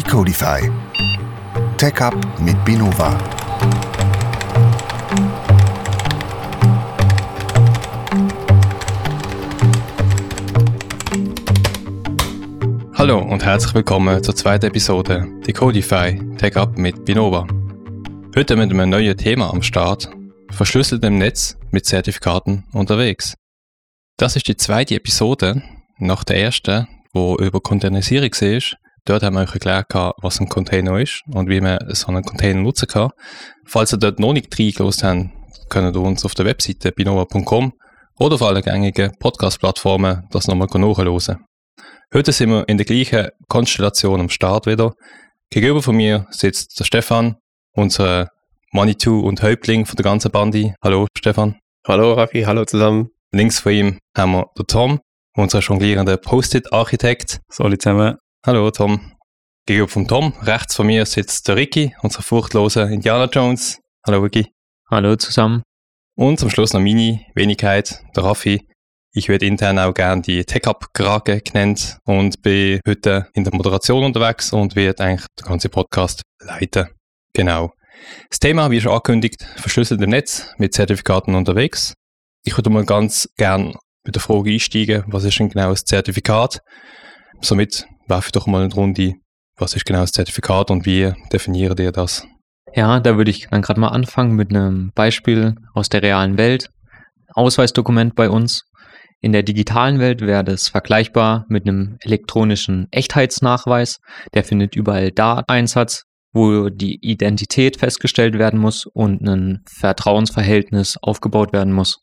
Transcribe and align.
Decodify. 0.00 0.60
Tech 1.76 2.00
Up 2.00 2.14
mit 2.40 2.64
Binova. 2.64 3.18
Hallo 12.94 13.18
und 13.18 13.44
herzlich 13.44 13.74
willkommen 13.74 14.24
zur 14.24 14.34
zweiten 14.34 14.66
Episode 14.68 15.26
Decodify 15.46 16.18
Tech 16.38 16.56
Up 16.56 16.78
mit 16.78 17.04
Binova. 17.04 17.46
Heute 18.34 18.56
mit 18.56 18.70
einem 18.70 18.88
neuen 18.88 19.18
Thema 19.18 19.50
am 19.50 19.62
Start, 19.62 20.08
verschlüsselt 20.50 21.04
im 21.04 21.18
Netz 21.18 21.58
mit 21.72 21.84
Zertifikaten 21.84 22.64
unterwegs. 22.72 23.34
Das 24.16 24.34
ist 24.34 24.48
die 24.48 24.56
zweite 24.56 24.94
Episode 24.94 25.62
nach 25.98 26.24
der 26.24 26.38
ersten, 26.38 26.88
wo 27.12 27.36
über 27.36 27.60
Containerisierung 27.60 28.32
ist. 28.32 28.76
Dort 29.04 29.22
haben 29.22 29.34
wir 29.34 29.42
euch 29.42 29.54
erklärt, 29.54 29.86
was 29.94 30.40
ein 30.40 30.48
Container 30.48 30.98
ist 31.00 31.22
und 31.32 31.48
wie 31.48 31.60
man 31.60 31.78
so 31.88 32.08
einen 32.08 32.22
Container 32.22 32.60
nutzen 32.60 32.88
kann. 32.88 33.10
Falls 33.66 33.92
ihr 33.92 33.98
dort 33.98 34.18
noch 34.18 34.32
nicht 34.32 34.58
reingelassen 34.58 35.30
habt, 35.30 35.70
könnt 35.70 35.96
ihr 35.96 36.00
uns 36.00 36.24
auf 36.24 36.34
der 36.34 36.44
Webseite 36.44 36.92
binova.com 36.92 37.72
oder 38.18 38.34
auf 38.34 38.42
allen 38.42 38.62
gängigen 38.62 39.12
Podcast-Plattformen 39.18 40.26
das 40.30 40.46
nochmal 40.46 40.68
nachhören. 40.72 41.44
Heute 42.12 42.32
sind 42.32 42.50
wir 42.50 42.68
in 42.68 42.76
der 42.76 42.86
gleichen 42.86 43.28
Konstellation 43.48 44.20
am 44.20 44.28
Start 44.28 44.66
wieder. 44.66 44.92
Gegenüber 45.48 45.82
von 45.82 45.96
mir 45.96 46.26
sitzt 46.30 46.78
der 46.78 46.84
Stefan, 46.84 47.36
unser 47.72 48.28
Manitou 48.72 49.20
und 49.20 49.42
Häuptling 49.42 49.86
von 49.86 49.96
der 49.96 50.04
ganzen 50.04 50.30
Bandi. 50.30 50.74
Hallo 50.82 51.06
Stefan. 51.16 51.58
Hallo 51.86 52.12
Raffi, 52.12 52.42
hallo 52.42 52.64
zusammen. 52.64 53.08
Links 53.32 53.60
von 53.60 53.72
ihm 53.72 53.98
haben 54.16 54.32
wir 54.32 54.46
den 54.58 54.66
Tom, 54.66 55.00
unser 55.34 55.60
jonglierender 55.60 56.18
Post-it-Architekt. 56.18 57.40
Hallo 57.58 57.76
zusammen. 57.76 58.16
Hallo 58.46 58.70
Tom. 58.70 59.12
Gegenüber 59.66 59.88
von 59.88 60.08
Tom, 60.08 60.32
rechts 60.40 60.74
von 60.74 60.86
mir 60.86 61.04
sitzt 61.04 61.46
der 61.46 61.56
Ricky, 61.56 61.94
unser 62.00 62.22
furchtlose 62.22 62.84
Indiana 62.84 63.26
Jones. 63.26 63.78
Hallo 64.06 64.20
Ricky. 64.20 64.50
Hallo 64.90 65.14
zusammen. 65.16 65.62
Und 66.16 66.40
zum 66.40 66.48
Schluss 66.48 66.72
noch 66.72 66.80
meine 66.80 67.20
Wenigkeit, 67.34 68.00
der 68.16 68.24
Raffi. 68.24 68.66
Ich 69.12 69.28
werde 69.28 69.44
intern 69.44 69.78
auch 69.78 69.92
gerne 69.92 70.22
die 70.22 70.42
Tech-Up-Krake 70.42 71.42
genannt 71.42 71.98
und 72.06 72.40
bin 72.40 72.80
heute 72.88 73.28
in 73.34 73.44
der 73.44 73.54
Moderation 73.54 74.04
unterwegs 74.04 74.54
und 74.54 74.74
werde 74.74 75.04
eigentlich 75.04 75.26
den 75.38 75.46
ganzen 75.46 75.70
Podcast 75.70 76.22
leiten. 76.38 76.88
Genau. 77.34 77.74
Das 78.30 78.38
Thema, 78.38 78.70
wie 78.70 78.80
schon 78.80 78.92
angekündigt, 78.92 79.44
verschlüsselt 79.56 80.00
im 80.00 80.08
Netz 80.08 80.46
mit 80.56 80.72
Zertifikaten 80.72 81.34
unterwegs. 81.34 81.92
Ich 82.46 82.56
würde 82.56 82.70
mal 82.70 82.86
ganz 82.86 83.28
gern 83.36 83.74
mit 84.02 84.14
der 84.14 84.22
Frage 84.22 84.50
einsteigen, 84.50 85.04
was 85.08 85.24
ist 85.24 85.38
denn 85.38 85.50
genau 85.50 85.68
das 85.68 85.84
Zertifikat? 85.84 86.62
Somit 87.42 87.86
werfe 88.10 88.28
ich 88.28 88.32
doch 88.32 88.46
mal 88.46 88.62
eine 88.62 88.74
Runde, 88.74 89.14
was 89.56 89.74
ist 89.74 89.86
genau 89.86 90.00
das 90.00 90.12
Zertifikat 90.12 90.70
und 90.70 90.84
wie 90.84 91.12
definiert 91.32 91.80
ihr 91.80 91.92
das? 91.92 92.26
Ja, 92.74 93.00
da 93.00 93.16
würde 93.16 93.30
ich 93.30 93.48
dann 93.50 93.62
gerade 93.62 93.80
mal 93.80 93.88
anfangen 93.88 94.34
mit 94.34 94.50
einem 94.50 94.92
Beispiel 94.94 95.54
aus 95.74 95.88
der 95.88 96.02
realen 96.02 96.38
Welt. 96.38 96.70
Ausweisdokument 97.32 98.14
bei 98.14 98.28
uns. 98.28 98.64
In 99.20 99.32
der 99.32 99.42
digitalen 99.42 99.98
Welt 99.98 100.22
wäre 100.22 100.44
das 100.44 100.68
vergleichbar 100.68 101.44
mit 101.48 101.66
einem 101.66 101.98
elektronischen 102.00 102.88
Echtheitsnachweis. 102.90 103.98
Der 104.34 104.44
findet 104.44 104.76
überall 104.76 105.10
da 105.10 105.42
Einsatz, 105.46 106.04
wo 106.32 106.68
die 106.70 106.98
Identität 107.02 107.76
festgestellt 107.76 108.38
werden 108.38 108.58
muss 108.58 108.86
und 108.86 109.20
ein 109.28 109.62
Vertrauensverhältnis 109.68 110.96
aufgebaut 111.02 111.52
werden 111.52 111.72
muss. 111.72 112.00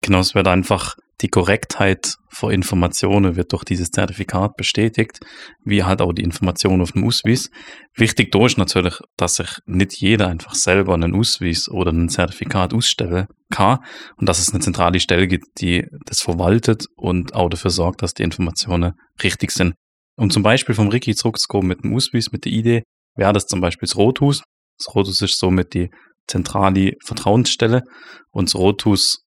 Genau, 0.00 0.20
es 0.20 0.34
wird 0.34 0.48
einfach 0.48 0.94
die 1.20 1.28
Korrektheit 1.28 2.16
von 2.28 2.52
Informationen 2.52 3.36
wird 3.36 3.52
durch 3.52 3.64
dieses 3.64 3.90
Zertifikat 3.90 4.56
bestätigt, 4.56 5.20
wie 5.64 5.84
halt 5.84 6.00
auch 6.00 6.12
die 6.12 6.22
Information 6.22 6.80
auf 6.80 6.92
dem 6.92 7.04
Ausweis. 7.04 7.50
Wichtig 7.96 8.32
da 8.32 8.46
ist 8.46 8.58
natürlich, 8.58 8.98
dass 9.16 9.36
sich 9.36 9.48
nicht 9.66 9.94
jeder 10.00 10.28
einfach 10.28 10.54
selber 10.54 10.94
einen 10.94 11.14
Ausweis 11.14 11.68
oder 11.68 11.92
ein 11.92 12.08
Zertifikat 12.08 12.74
ausstellen 12.74 13.26
kann 13.50 13.78
und 14.16 14.28
dass 14.28 14.40
es 14.40 14.50
eine 14.50 14.60
zentrale 14.60 14.98
Stelle 14.98 15.28
gibt, 15.28 15.46
die 15.60 15.86
das 16.06 16.20
verwaltet 16.20 16.86
und 16.96 17.34
auch 17.34 17.48
dafür 17.48 17.70
sorgt, 17.70 18.02
dass 18.02 18.14
die 18.14 18.24
Informationen 18.24 18.94
richtig 19.22 19.52
sind. 19.52 19.74
Um 20.16 20.30
zum 20.30 20.42
Beispiel 20.42 20.74
vom 20.74 20.88
Ricky 20.88 21.14
zurückzukommen 21.14 21.68
mit 21.68 21.84
dem 21.84 21.94
Ausweis, 21.94 22.32
mit 22.32 22.44
der 22.44 22.52
Idee, 22.52 22.82
wäre 23.16 23.32
das 23.32 23.46
zum 23.46 23.60
Beispiel 23.60 23.86
das 23.86 23.96
Rothus. 23.96 24.42
Das 24.78 24.94
Rothus 24.94 25.22
ist 25.22 25.38
somit 25.38 25.74
die 25.74 25.90
zentrale 26.26 26.92
Vertrauensstelle 27.04 27.82
und 28.30 28.48
das 28.48 28.54
Rothus 28.54 29.23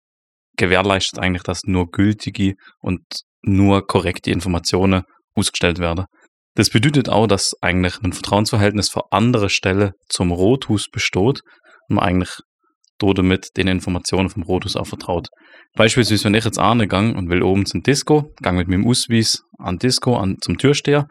gewährleistet 0.61 1.19
eigentlich, 1.19 1.44
dass 1.44 1.63
nur 1.66 1.89
gültige 1.89 2.53
und 2.79 3.01
nur 3.41 3.85
korrekte 3.85 4.31
Informationen 4.31 5.03
ausgestellt 5.35 5.79
werden. 5.79 6.05
Das 6.55 6.69
bedeutet 6.69 7.09
auch, 7.09 7.27
dass 7.27 7.53
eigentlich 7.61 8.01
ein 8.03 8.13
Vertrauensverhältnis 8.13 8.89
für 8.89 9.11
andere 9.11 9.49
Stellen 9.49 9.91
zum 10.09 10.31
Rothus 10.31 10.89
besteht 10.89 11.41
und 11.88 11.95
man 11.95 12.05
eigentlich 12.05 12.38
damit 12.99 13.57
den 13.57 13.67
Informationen 13.67 14.29
vom 14.29 14.44
Rothus 14.44 14.75
auch 14.75 14.85
vertraut. 14.85 15.29
Beispielsweise, 15.75 16.25
wenn 16.25 16.35
ich 16.35 16.45
jetzt 16.45 16.59
angegangen 16.59 17.16
und 17.16 17.29
will 17.29 17.41
oben 17.41 17.66
zum 17.66 17.81
Disco, 17.81 18.31
gang 18.41 18.57
mit 18.57 18.67
meinem 18.67 18.85
Ausweis 18.85 19.41
an 19.57 19.79
Disco, 19.79 20.16
an, 20.16 20.38
zum 20.41 20.59
Türsteher 20.59 21.07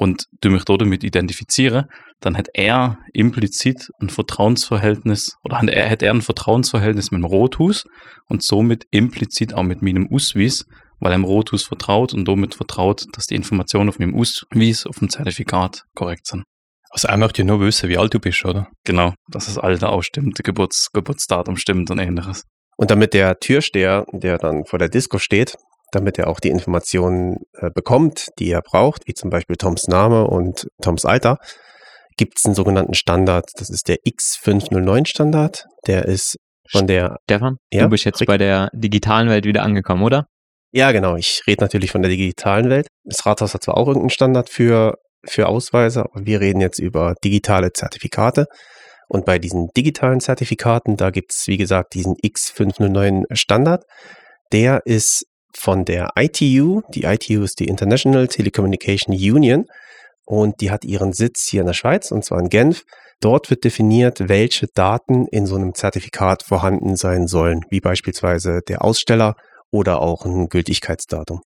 und 0.00 0.28
du 0.40 0.48
mich 0.48 0.64
damit 0.64 1.04
identifiziere, 1.04 1.86
dann 2.20 2.38
hat 2.38 2.48
er 2.54 2.98
implizit 3.12 3.90
ein 4.00 4.08
Vertrauensverhältnis 4.08 5.36
oder 5.44 5.58
hat 5.58 5.68
er, 5.68 5.90
hat 5.90 6.02
er 6.02 6.14
ein 6.14 6.22
Vertrauensverhältnis 6.22 7.10
mit 7.10 7.18
dem 7.18 7.26
Rothus 7.26 7.84
und 8.26 8.42
somit 8.42 8.86
implizit 8.90 9.52
auch 9.52 9.62
mit 9.62 9.82
meinem 9.82 10.08
Ausweis, 10.10 10.64
weil 11.00 11.12
er 11.12 11.18
dem 11.18 11.24
Rothus 11.24 11.64
vertraut 11.64 12.14
und 12.14 12.24
somit 12.24 12.54
vertraut, 12.54 13.04
dass 13.12 13.26
die 13.26 13.34
Informationen 13.34 13.90
auf 13.90 13.98
meinem 13.98 14.14
Ausweis, 14.14 14.86
auf 14.86 15.00
dem 15.00 15.10
Zertifikat 15.10 15.84
korrekt 15.94 16.26
sind. 16.26 16.44
Also 16.88 17.08
er 17.08 17.18
möchte 17.18 17.42
ja 17.42 17.46
nur 17.46 17.60
wissen, 17.60 17.90
wie 17.90 17.98
alt 17.98 18.14
du 18.14 18.20
bist, 18.20 18.42
oder? 18.46 18.68
Genau, 18.84 19.12
dass 19.28 19.46
das 19.46 19.58
Alter 19.58 19.90
auch 19.90 20.02
stimmt, 20.02 20.42
Geburts 20.42 20.92
Geburtsdatum 20.94 21.58
stimmt 21.58 21.90
und 21.90 21.98
ähnliches. 21.98 22.44
Und 22.78 22.90
damit 22.90 23.12
der 23.12 23.38
Türsteher, 23.38 24.06
der 24.14 24.38
dann 24.38 24.64
vor 24.64 24.78
der 24.78 24.88
Disco 24.88 25.18
steht, 25.18 25.58
damit 25.92 26.18
er 26.18 26.28
auch 26.28 26.40
die 26.40 26.50
Informationen 26.50 27.38
äh, 27.54 27.70
bekommt, 27.74 28.28
die 28.38 28.50
er 28.50 28.62
braucht, 28.62 29.06
wie 29.06 29.14
zum 29.14 29.30
Beispiel 29.30 29.56
Toms 29.56 29.88
Name 29.88 30.26
und 30.26 30.66
Toms 30.82 31.04
Alter, 31.04 31.38
gibt 32.16 32.38
es 32.38 32.44
einen 32.44 32.54
sogenannten 32.54 32.94
Standard. 32.94 33.50
Das 33.56 33.70
ist 33.70 33.88
der 33.88 33.96
X509-Standard. 34.06 35.64
Der 35.86 36.04
ist 36.04 36.36
von 36.70 36.86
der. 36.86 37.16
Stefan, 37.24 37.56
ja? 37.72 37.84
du 37.84 37.88
bist 37.88 38.04
jetzt 38.04 38.20
Rick? 38.20 38.28
bei 38.28 38.38
der 38.38 38.68
digitalen 38.72 39.28
Welt 39.28 39.44
wieder 39.44 39.62
angekommen, 39.62 40.02
oder? 40.02 40.26
Ja, 40.72 40.92
genau. 40.92 41.16
Ich 41.16 41.42
rede 41.46 41.64
natürlich 41.64 41.90
von 41.90 42.02
der 42.02 42.10
digitalen 42.10 42.70
Welt. 42.70 42.86
Das 43.04 43.26
Rathaus 43.26 43.54
hat 43.54 43.64
zwar 43.64 43.76
auch 43.76 43.88
irgendeinen 43.88 44.10
Standard 44.10 44.50
für, 44.50 44.94
für 45.26 45.48
Ausweise, 45.48 46.02
aber 46.02 46.24
wir 46.24 46.40
reden 46.40 46.60
jetzt 46.60 46.78
über 46.78 47.14
digitale 47.24 47.72
Zertifikate. 47.72 48.46
Und 49.08 49.24
bei 49.24 49.40
diesen 49.40 49.68
digitalen 49.76 50.20
Zertifikaten, 50.20 50.96
da 50.96 51.10
gibt 51.10 51.32
es, 51.32 51.48
wie 51.48 51.56
gesagt, 51.56 51.94
diesen 51.94 52.14
X509 52.14 53.24
Standard. 53.32 53.82
Der 54.52 54.82
ist 54.84 55.24
von 55.56 55.84
der 55.84 56.10
ITU. 56.16 56.82
Die 56.94 57.04
ITU 57.04 57.42
ist 57.42 57.60
die 57.60 57.66
International 57.66 58.28
Telecommunication 58.28 59.14
Union 59.14 59.66
und 60.24 60.60
die 60.60 60.70
hat 60.70 60.84
ihren 60.84 61.12
Sitz 61.12 61.48
hier 61.48 61.60
in 61.60 61.66
der 61.66 61.74
Schweiz 61.74 62.10
und 62.10 62.24
zwar 62.24 62.40
in 62.40 62.48
Genf. 62.48 62.84
Dort 63.20 63.50
wird 63.50 63.64
definiert, 63.64 64.28
welche 64.28 64.66
Daten 64.74 65.26
in 65.26 65.44
so 65.46 65.56
einem 65.56 65.74
Zertifikat 65.74 66.42
vorhanden 66.42 66.96
sein 66.96 67.26
sollen, 67.26 67.64
wie 67.68 67.80
beispielsweise 67.80 68.60
der 68.66 68.82
Aussteller 68.82 69.34
oder 69.70 70.00
auch 70.00 70.24
ein 70.24 70.48
Gültigkeitsdatum. 70.48 71.42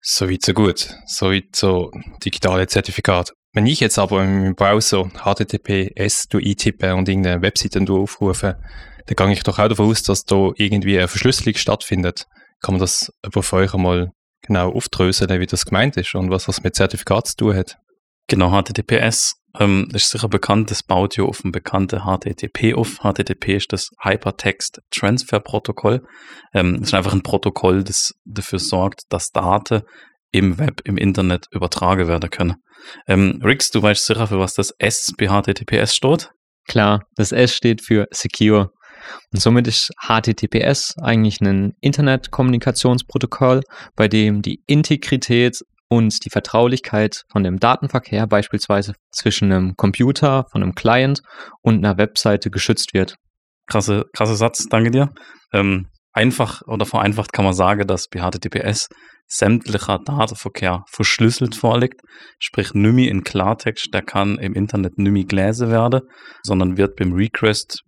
So 0.00 0.28
weit, 0.28 0.42
so 0.42 0.52
gut. 0.52 0.96
So 1.06 1.30
weit, 1.30 1.54
so 1.54 1.92
digitale 2.24 2.66
Zertifikat. 2.66 3.32
Wenn 3.52 3.66
ich 3.66 3.80
jetzt 3.80 3.98
aber 3.98 4.24
im 4.24 4.54
Browser 4.56 5.10
HTTPS 5.10 6.26
eintippe 6.32 6.94
und 6.94 7.08
irgendeine 7.08 7.42
Webseite 7.42 7.84
aufrufe, 7.88 8.58
dann 9.06 9.16
gehe 9.16 9.32
ich 9.32 9.42
doch 9.44 9.58
auch 9.58 9.68
davon 9.68 9.90
aus, 9.90 10.02
dass 10.02 10.24
da 10.24 10.50
irgendwie 10.56 10.98
eine 10.98 11.06
Verschlüsselung 11.06 11.54
stattfindet. 11.54 12.26
Kann 12.62 12.74
man 12.74 12.80
das 12.80 13.12
für 13.28 13.56
euch 13.56 13.74
einmal 13.74 14.10
genau 14.42 14.72
aufdröseln, 14.72 15.40
wie 15.40 15.46
das 15.46 15.64
gemeint 15.64 15.96
ist 15.96 16.14
und 16.14 16.30
was 16.30 16.46
das 16.46 16.62
mit 16.62 16.74
Zertifikat 16.74 17.28
zu 17.28 17.36
tun 17.36 17.56
hat? 17.56 17.76
Genau, 18.28 18.50
HTTPS 18.50 19.34
ähm, 19.58 19.88
ist 19.92 20.10
sicher 20.10 20.28
bekannt, 20.28 20.70
das 20.70 20.82
baut 20.82 21.16
ja 21.16 21.24
auf 21.24 21.42
dem 21.42 21.52
bekannten 21.52 22.00
HTTP 22.00 22.74
auf. 22.74 23.00
HTTP 23.00 23.56
ist 23.56 23.72
das 23.72 23.90
Hypertext 24.00 24.80
Transfer 24.90 25.40
Protokoll. 25.40 26.02
Ähm, 26.54 26.78
das 26.78 26.88
ist 26.88 26.94
einfach 26.94 27.12
ein 27.12 27.22
Protokoll, 27.22 27.84
das 27.84 28.12
dafür 28.24 28.58
sorgt, 28.58 29.02
dass 29.10 29.30
Daten 29.30 29.82
im 30.30 30.58
Web, 30.58 30.80
im 30.84 30.96
Internet 30.96 31.46
übertragen 31.50 32.08
werden 32.08 32.30
können. 32.30 32.54
Ähm, 33.06 33.40
Rix, 33.44 33.70
du 33.70 33.82
weißt 33.82 34.06
sicher, 34.06 34.26
für 34.26 34.38
was 34.38 34.54
das 34.54 34.72
S 34.78 35.12
bei 35.18 35.28
HTTPS 35.28 35.94
steht? 35.94 36.30
Klar, 36.66 37.04
das 37.16 37.32
S 37.32 37.54
steht 37.54 37.84
für 37.84 38.06
Secure. 38.10 38.70
Und 39.32 39.40
somit 39.40 39.66
ist 39.66 39.90
HTTPS 40.00 40.96
eigentlich 40.98 41.40
ein 41.40 41.74
Internetkommunikationsprotokoll, 41.80 43.62
bei 43.96 44.08
dem 44.08 44.42
die 44.42 44.62
Integrität 44.66 45.60
und 45.88 46.24
die 46.24 46.30
Vertraulichkeit 46.30 47.24
von 47.30 47.42
dem 47.42 47.58
Datenverkehr 47.58 48.26
beispielsweise 48.26 48.94
zwischen 49.10 49.52
einem 49.52 49.76
Computer, 49.76 50.46
von 50.50 50.62
einem 50.62 50.74
Client 50.74 51.20
und 51.60 51.84
einer 51.84 51.98
Webseite 51.98 52.50
geschützt 52.50 52.94
wird. 52.94 53.16
Krasse, 53.66 54.06
krasse 54.14 54.36
Satz, 54.36 54.66
danke 54.70 54.90
dir. 54.90 55.10
Ähm, 55.52 55.88
einfach 56.12 56.62
oder 56.66 56.86
vereinfacht 56.86 57.32
kann 57.32 57.44
man 57.44 57.54
sagen, 57.54 57.86
dass 57.86 58.08
bei 58.08 58.20
HTTPS 58.20 58.88
sämtlicher 59.26 59.98
Datenverkehr 59.98 60.84
verschlüsselt 60.88 61.54
vorliegt, 61.54 62.00
sprich 62.38 62.74
mehr 62.74 63.10
in 63.10 63.24
Klartext, 63.24 63.88
der 63.92 64.02
kann 64.02 64.38
im 64.38 64.54
Internet 64.54 64.98
mehr 64.98 65.24
gelesen 65.24 65.70
werden, 65.70 66.02
sondern 66.42 66.76
wird 66.76 66.96
beim 66.96 67.12
Request 67.12 67.82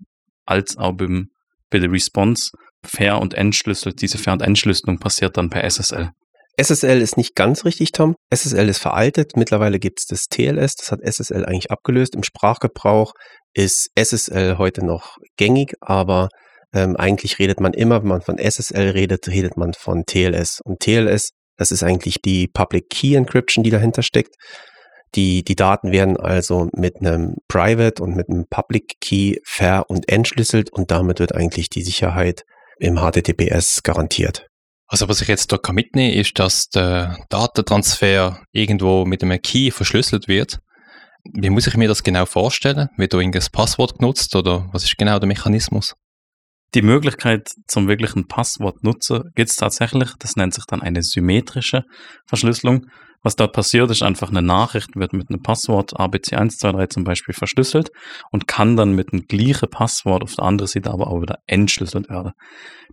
als 0.46 0.76
auch 0.76 0.92
beim, 0.92 1.28
bei 1.70 1.78
der 1.78 1.90
Response 1.90 2.50
fair 2.84 3.20
und 3.20 3.34
entschlüsselt. 3.34 4.00
Diese 4.02 4.18
Fair- 4.18 4.34
und 4.34 4.42
Entschlüsselung 4.42 4.98
passiert 4.98 5.36
dann 5.36 5.50
per 5.50 5.64
SSL. 5.64 6.10
SSL 6.56 7.00
ist 7.00 7.16
nicht 7.16 7.34
ganz 7.34 7.64
richtig, 7.64 7.92
Tom. 7.92 8.14
SSL 8.30 8.68
ist 8.68 8.78
veraltet. 8.78 9.36
Mittlerweile 9.36 9.78
gibt 9.80 10.00
es 10.00 10.06
das 10.06 10.26
TLS, 10.28 10.76
das 10.76 10.92
hat 10.92 11.00
SSL 11.02 11.44
eigentlich 11.44 11.70
abgelöst. 11.70 12.14
Im 12.14 12.22
Sprachgebrauch 12.22 13.12
ist 13.54 13.88
SSL 13.96 14.58
heute 14.58 14.84
noch 14.84 15.16
gängig, 15.36 15.74
aber 15.80 16.28
ähm, 16.72 16.96
eigentlich 16.96 17.38
redet 17.38 17.60
man 17.60 17.72
immer, 17.72 18.02
wenn 18.02 18.08
man 18.08 18.22
von 18.22 18.38
SSL 18.38 18.90
redet, 18.90 19.26
redet 19.28 19.56
man 19.56 19.72
von 19.74 20.04
TLS. 20.06 20.60
Und 20.64 20.80
TLS, 20.80 21.30
das 21.56 21.72
ist 21.72 21.82
eigentlich 21.82 22.20
die 22.22 22.46
Public 22.46 22.88
Key 22.88 23.14
Encryption, 23.14 23.64
die 23.64 23.70
dahinter 23.70 24.02
steckt. 24.02 24.34
Die, 25.14 25.44
die 25.44 25.54
Daten 25.54 25.92
werden 25.92 26.16
also 26.16 26.68
mit 26.74 27.00
einem 27.00 27.36
Private 27.48 28.02
und 28.02 28.16
mit 28.16 28.28
einem 28.28 28.46
Public 28.48 29.00
Key 29.00 29.36
ver- 29.44 29.88
und 29.88 30.08
entschlüsselt 30.08 30.72
und 30.72 30.90
damit 30.90 31.20
wird 31.20 31.34
eigentlich 31.34 31.68
die 31.68 31.82
Sicherheit 31.82 32.44
im 32.78 32.96
HTTPS 32.96 33.82
garantiert. 33.82 34.48
Also 34.86 35.08
was 35.08 35.20
ich 35.20 35.28
jetzt 35.28 35.52
da 35.52 35.58
kann 35.58 35.76
mitnehmen 35.76 36.14
ist, 36.14 36.38
dass 36.38 36.68
der 36.68 37.16
Datentransfer 37.28 38.42
irgendwo 38.52 39.04
mit 39.04 39.22
einem 39.22 39.40
Key 39.40 39.70
verschlüsselt 39.70 40.28
wird. 40.28 40.58
Wie 41.32 41.50
muss 41.50 41.66
ich 41.66 41.76
mir 41.76 41.88
das 41.88 42.02
genau 42.02 42.26
vorstellen? 42.26 42.88
Wird 42.96 43.14
da 43.14 43.18
irgendein 43.18 43.46
Passwort 43.50 43.98
genutzt 43.98 44.34
oder 44.36 44.68
was 44.72 44.84
ist 44.84 44.98
genau 44.98 45.18
der 45.18 45.28
Mechanismus? 45.28 45.94
Die 46.74 46.82
Möglichkeit 46.82 47.48
zum 47.68 47.86
wirklichen 47.86 48.26
Passwort 48.26 48.82
nutzen 48.82 49.30
gibt 49.36 49.50
es 49.50 49.56
tatsächlich. 49.56 50.10
Das 50.18 50.36
nennt 50.36 50.54
sich 50.54 50.64
dann 50.66 50.82
eine 50.82 51.02
symmetrische 51.02 51.84
Verschlüsselung. 52.26 52.86
Was 53.24 53.36
dort 53.36 53.54
passiert, 53.54 53.90
ist 53.90 54.02
einfach 54.02 54.28
eine 54.28 54.42
Nachricht, 54.42 54.94
wird 54.96 55.14
mit 55.14 55.30
einem 55.30 55.42
Passwort 55.42 55.94
ABC123 55.98 56.90
zum 56.90 57.04
Beispiel 57.04 57.34
verschlüsselt 57.34 57.90
und 58.30 58.46
kann 58.46 58.76
dann 58.76 58.92
mit 58.92 59.12
einem 59.12 59.26
gleichen 59.26 59.70
Passwort 59.70 60.22
auf 60.22 60.34
der 60.34 60.44
anderen 60.44 60.68
Seite 60.68 60.90
aber 60.90 61.06
auch 61.06 61.22
wieder 61.22 61.38
entschlüsselt 61.46 62.10
werden. 62.10 62.32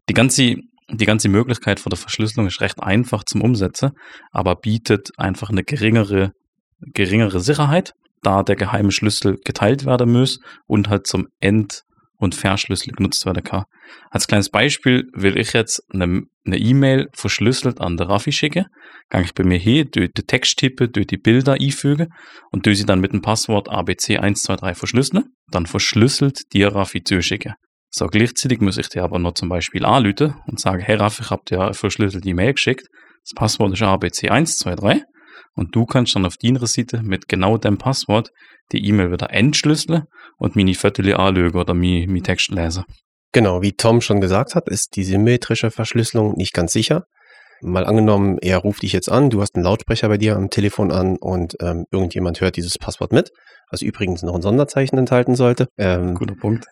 Die 0.07 0.13
ganze, 0.13 0.55
die 0.89 1.05
ganze 1.05 1.27
Möglichkeit 1.27 1.81
von 1.81 1.89
der 1.89 1.99
Verschlüsselung 1.99 2.47
ist 2.47 2.61
recht 2.61 2.81
einfach 2.81 3.25
zum 3.25 3.41
Umsetzen, 3.41 3.91
aber 4.31 4.55
bietet 4.55 5.09
einfach 5.17 5.49
eine 5.49 5.65
geringere, 5.65 6.31
geringere 6.79 7.41
Sicherheit, 7.41 7.91
da 8.23 8.41
der 8.43 8.55
geheime 8.55 8.93
Schlüssel 8.93 9.35
geteilt 9.43 9.85
werden 9.85 10.13
muss 10.13 10.39
und 10.65 10.87
halt 10.87 11.07
zum 11.07 11.27
End- 11.41 11.83
und 12.21 12.35
Verschlüssel 12.35 12.93
genutzt 12.93 13.25
werden 13.25 13.43
kann. 13.43 13.63
Als 14.11 14.27
kleines 14.27 14.49
Beispiel 14.49 15.09
will 15.13 15.37
ich 15.37 15.53
jetzt 15.53 15.81
eine 15.91 16.27
E-Mail 16.45 17.09
verschlüsselt 17.13 17.81
an 17.81 17.97
der 17.97 18.09
Raffi 18.09 18.31
schicken, 18.31 18.65
kann 19.09 19.23
ich 19.23 19.33
bei 19.33 19.43
mir 19.43 19.57
hier 19.57 19.85
durch 19.85 20.11
den 20.13 20.27
Text 20.27 20.57
tippen, 20.57 20.91
durch 20.91 21.07
die 21.07 21.17
Bilder 21.17 21.53
einfügen 21.53 22.07
und 22.51 22.65
durch 22.65 22.77
sie 22.77 22.85
dann 22.85 23.01
mit 23.01 23.11
dem 23.11 23.21
Passwort 23.21 23.69
ABC123 23.69 24.75
verschlüsseln, 24.75 25.25
dann 25.49 25.65
verschlüsselt 25.65 26.53
dir 26.53 26.69
Raffi 26.69 27.03
zuschicken. 27.03 27.55
So, 27.89 28.05
gleichzeitig 28.05 28.61
muss 28.61 28.77
ich 28.77 28.87
dir 28.87 29.03
aber 29.03 29.19
noch 29.19 29.33
zum 29.33 29.49
Beispiel 29.49 29.83
anrufen 29.83 30.35
und 30.45 30.59
sagen, 30.59 30.81
hey 30.81 30.95
Raffi, 30.95 31.23
ich 31.23 31.31
habe 31.31 31.41
dir 31.49 31.61
eine 31.61 31.73
verschlüsselte 31.73 32.29
E-Mail 32.29 32.53
geschickt, 32.53 32.87
das 33.23 33.33
Passwort 33.35 33.73
ist 33.73 33.81
ABC123 33.81 35.01
und 35.55 35.75
du 35.75 35.85
kannst 35.85 36.15
dann 36.15 36.25
auf 36.25 36.37
deiner 36.37 36.65
Seite 36.65 37.01
mit 37.03 37.27
genau 37.27 37.57
dem 37.57 37.77
Passwort 37.77 38.31
die 38.71 38.85
E-Mail 38.85 39.11
wieder 39.11 39.31
entschlüsseln 39.31 40.03
und 40.37 40.55
meine 40.55 40.73
Viertel 40.73 41.13
anlegen 41.13 41.57
oder 41.57 41.73
meine, 41.73 42.07
meine 42.07 42.21
Text 42.21 42.49
lesen. 42.49 42.83
Genau, 43.33 43.61
wie 43.61 43.73
Tom 43.73 44.01
schon 44.01 44.21
gesagt 44.21 44.55
hat, 44.55 44.69
ist 44.69 44.95
die 44.95 45.03
symmetrische 45.03 45.71
Verschlüsselung 45.71 46.33
nicht 46.35 46.53
ganz 46.53 46.73
sicher. 46.73 47.05
Mal 47.61 47.85
angenommen, 47.85 48.37
er 48.41 48.57
ruft 48.57 48.81
dich 48.81 48.91
jetzt 48.91 49.09
an, 49.09 49.29
du 49.29 49.41
hast 49.41 49.55
einen 49.55 49.63
Lautsprecher 49.63 50.07
bei 50.07 50.17
dir 50.17 50.35
am 50.35 50.49
Telefon 50.49 50.91
an 50.91 51.17
und 51.17 51.55
ähm, 51.61 51.85
irgendjemand 51.91 52.41
hört 52.41 52.57
dieses 52.57 52.77
Passwort 52.79 53.11
mit, 53.11 53.31
was 53.69 53.81
übrigens 53.81 54.23
noch 54.23 54.35
ein 54.35 54.41
Sonderzeichen 54.41 54.97
enthalten 54.97 55.35
sollte. 55.35 55.67
Ähm, 55.77 56.15
Guter 56.15 56.35
Punkt. 56.35 56.65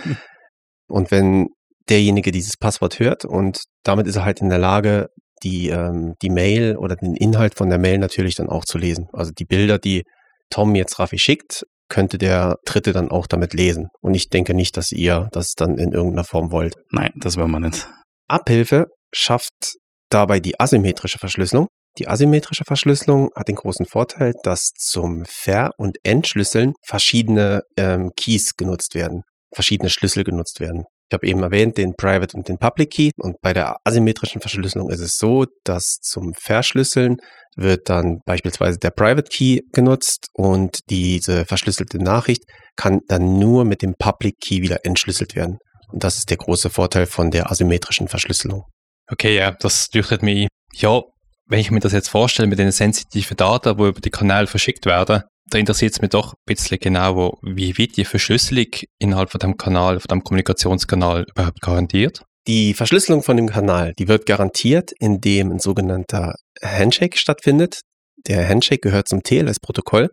und 0.89 1.11
wenn 1.11 1.49
derjenige 1.89 2.33
dieses 2.33 2.57
Passwort 2.59 3.01
hört 3.01 3.25
und 3.25 3.63
damit 3.83 4.07
ist 4.07 4.17
er 4.17 4.25
halt 4.25 4.43
in 4.43 4.51
der 4.51 4.59
Lage, 4.59 5.09
die, 5.43 5.69
ähm, 5.69 6.15
die 6.23 6.31
Mail 6.31 6.77
oder 6.77 6.97
den 6.97 7.15
Inhalt 7.15 7.55
von 7.57 7.69
der 7.69 7.79
Mail 7.79 7.99
natürlich 7.99 8.35
dann 8.35 8.49
auch 8.49 8.65
zu 8.65 8.79
lesen. 8.79 9.09
Also 9.13 9.33
die 9.33 9.45
Bilder, 9.45 9.79
die 9.79 10.05
Tom 10.51 10.75
jetzt 10.75 10.99
Raffi 10.99 11.19
schickt, 11.19 11.65
könnte 11.89 12.19
der 12.19 12.57
Dritte 12.65 12.93
dann 12.93 13.11
auch 13.11 13.27
damit 13.27 13.53
lesen. 13.53 13.89
Und 14.01 14.15
ich 14.15 14.29
denke 14.29 14.55
nicht, 14.55 14.77
dass 14.77 14.93
ihr 14.93 15.29
das 15.33 15.55
dann 15.55 15.77
in 15.79 15.93
irgendeiner 15.93 16.25
Form 16.25 16.51
wollt. 16.53 16.75
Nein, 16.91 17.13
das 17.17 17.37
wollen 17.37 17.51
wir 17.51 17.61
nicht. 17.61 17.89
Abhilfe 18.29 18.87
schafft 19.13 19.75
dabei 20.09 20.41
die 20.41 20.59
asymmetrische 20.59 21.19
Verschlüsselung. 21.19 21.67
Die 21.99 22.09
asymmetrische 22.09 22.65
Verschlüsselung 22.65 23.31
hat 23.35 23.49
den 23.49 23.57
großen 23.57 23.87
Vorteil, 23.87 24.33
dass 24.45 24.71
zum 24.77 25.25
Ver- 25.27 25.73
und 25.77 25.99
Entschlüsseln 26.05 26.75
verschiedene 26.87 27.63
ähm, 27.77 28.13
Keys 28.17 28.55
genutzt 28.57 28.95
werden, 28.95 29.23
verschiedene 29.53 29.91
Schlüssel 29.91 30.23
genutzt 30.23 30.61
werden. 30.61 30.85
Ich 31.11 31.15
habe 31.15 31.27
eben 31.27 31.43
erwähnt 31.43 31.77
den 31.77 31.95
Private 31.97 32.37
und 32.37 32.49
den 32.49 32.59
Public 32.59 32.93
Key 32.93 33.11
und 33.17 33.35
bei 33.43 33.53
der 33.53 33.79
asymmetrischen 33.85 34.41
Verschlüsselung 34.41 34.91
ist 34.91 35.01
es 35.01 35.17
so, 35.17 35.45
dass 35.65 35.99
zum 36.01 36.35
Verschlüsseln 36.35 37.17
wird 37.57 37.89
dann 37.89 38.21
beispielsweise 38.27 38.79
der 38.79 38.91
Private 38.91 39.29
Key 39.29 39.59
genutzt 39.73 40.29
und 40.35 40.79
diese 40.89 41.47
verschlüsselte 41.47 41.99
Nachricht 41.99 42.45
kann 42.77 43.01
dann 43.09 43.41
nur 43.41 43.65
mit 43.65 43.83
dem 43.83 43.95
Public 43.99 44.37
Key 44.41 44.63
wieder 44.63 44.85
entschlüsselt 44.85 45.35
werden. 45.35 45.59
Und 45.89 46.05
das 46.05 46.17
ist 46.17 46.31
der 46.31 46.37
große 46.37 46.71
Vorteil 46.71 47.07
von 47.07 47.33
der 47.33 47.51
asymmetrischen 47.51 48.07
Verschlüsselung. 48.07 48.63
Okay, 49.11 49.37
ja, 49.37 49.51
das 49.51 49.89
leuchtet 49.93 50.23
ein. 50.23 50.47
Ja, 50.75 51.03
wenn 51.47 51.59
ich 51.59 51.73
mir 51.73 51.81
das 51.81 51.93
jetzt 51.93 52.09
vorstelle 52.09 52.47
mit 52.47 52.61
den 52.61 52.71
sensitiven 52.71 53.37
Daten, 53.37 53.77
die 53.77 53.83
über 53.83 54.01
die 54.01 54.11
Kanäle 54.11 54.47
verschickt 54.47 54.87
werden, 54.87 55.25
da 55.51 55.59
interessiert 55.59 55.93
es 55.93 56.01
mich 56.01 56.11
doch 56.11 56.33
ein 56.33 56.43
bisschen 56.47 56.79
genau, 56.79 57.39
wie 57.43 57.77
wird 57.77 57.97
die 57.97 58.05
Verschlüsselung 58.05 58.69
innerhalb 58.99 59.31
von 59.31 59.41
dem 59.41 59.57
Kanal, 59.57 60.01
von 60.01 60.09
dem 60.09 60.23
Kommunikationskanal 60.23 61.27
überhaupt 61.29 61.61
garantiert? 61.61 62.23
Die 62.47 62.73
Verschlüsselung 62.73 63.23
von 63.23 63.37
dem 63.37 63.49
Kanal, 63.49 63.93
die 63.99 64.09
wird 64.09 64.27
garantiert, 64.27 64.93
indem 64.99 65.51
ein 65.51 65.59
sogenannter 65.59 66.35
Handshake 66.63 67.19
stattfindet. 67.19 67.81
Der 68.27 68.49
Handshake 68.49 68.81
gehört 68.81 69.09
zum 69.09 69.23
TLS-Protokoll 69.23 70.09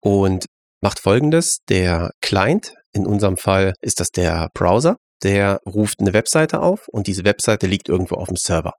und 0.00 0.46
macht 0.80 1.00
folgendes. 1.00 1.58
Der 1.68 2.10
Client, 2.20 2.74
in 2.92 3.06
unserem 3.06 3.36
Fall 3.36 3.74
ist 3.80 4.00
das 4.00 4.10
der 4.10 4.48
Browser, 4.54 4.96
der 5.22 5.60
ruft 5.66 6.00
eine 6.00 6.12
Webseite 6.12 6.60
auf 6.60 6.86
und 6.88 7.06
diese 7.06 7.24
Webseite 7.24 7.66
liegt 7.66 7.88
irgendwo 7.88 8.16
auf 8.16 8.28
dem 8.28 8.36
Server. 8.36 8.72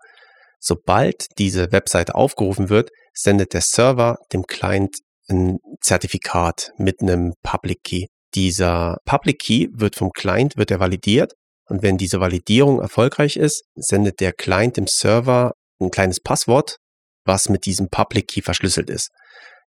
Sobald 0.59 1.25
diese 1.37 1.71
Webseite 1.71 2.15
aufgerufen 2.15 2.69
wird, 2.69 2.89
sendet 3.13 3.53
der 3.53 3.61
Server 3.61 4.17
dem 4.33 4.43
Client 4.43 4.97
ein 5.29 5.57
Zertifikat 5.81 6.71
mit 6.77 7.01
einem 7.01 7.33
Public 7.43 7.83
Key. 7.83 8.05
Dieser 8.35 8.97
Public 9.05 9.39
Key 9.39 9.67
wird 9.73 9.95
vom 9.95 10.11
Client 10.11 10.57
wird 10.57 10.71
er 10.71 10.79
validiert 10.79 11.33
und 11.69 11.83
wenn 11.83 11.97
diese 11.97 12.19
Validierung 12.19 12.81
erfolgreich 12.81 13.37
ist, 13.37 13.63
sendet 13.75 14.19
der 14.19 14.33
Client 14.33 14.77
dem 14.77 14.87
Server 14.87 15.53
ein 15.79 15.91
kleines 15.91 16.19
Passwort, 16.19 16.77
was 17.25 17.49
mit 17.49 17.65
diesem 17.65 17.89
Public 17.89 18.27
Key 18.27 18.41
verschlüsselt 18.41 18.89
ist. 18.89 19.09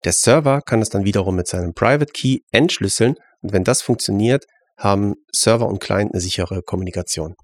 Der 0.04 0.14
Server 0.14 0.62
kann 0.62 0.82
es 0.82 0.90
dann 0.90 1.06
wiederum 1.06 1.36
mit 1.36 1.48
seinem 1.48 1.74
Private 1.74 2.12
Key 2.12 2.40
entschlüsseln 2.52 3.16
und 3.42 3.54
wenn 3.54 3.64
das 3.64 3.82
funktioniert, 3.82 4.46
haben 4.78 5.14
Server 5.32 5.68
und 5.68 5.80
Client 5.80 6.14
eine 6.14 6.22
sichere 6.22 6.62
Kommunikation. 6.64 7.36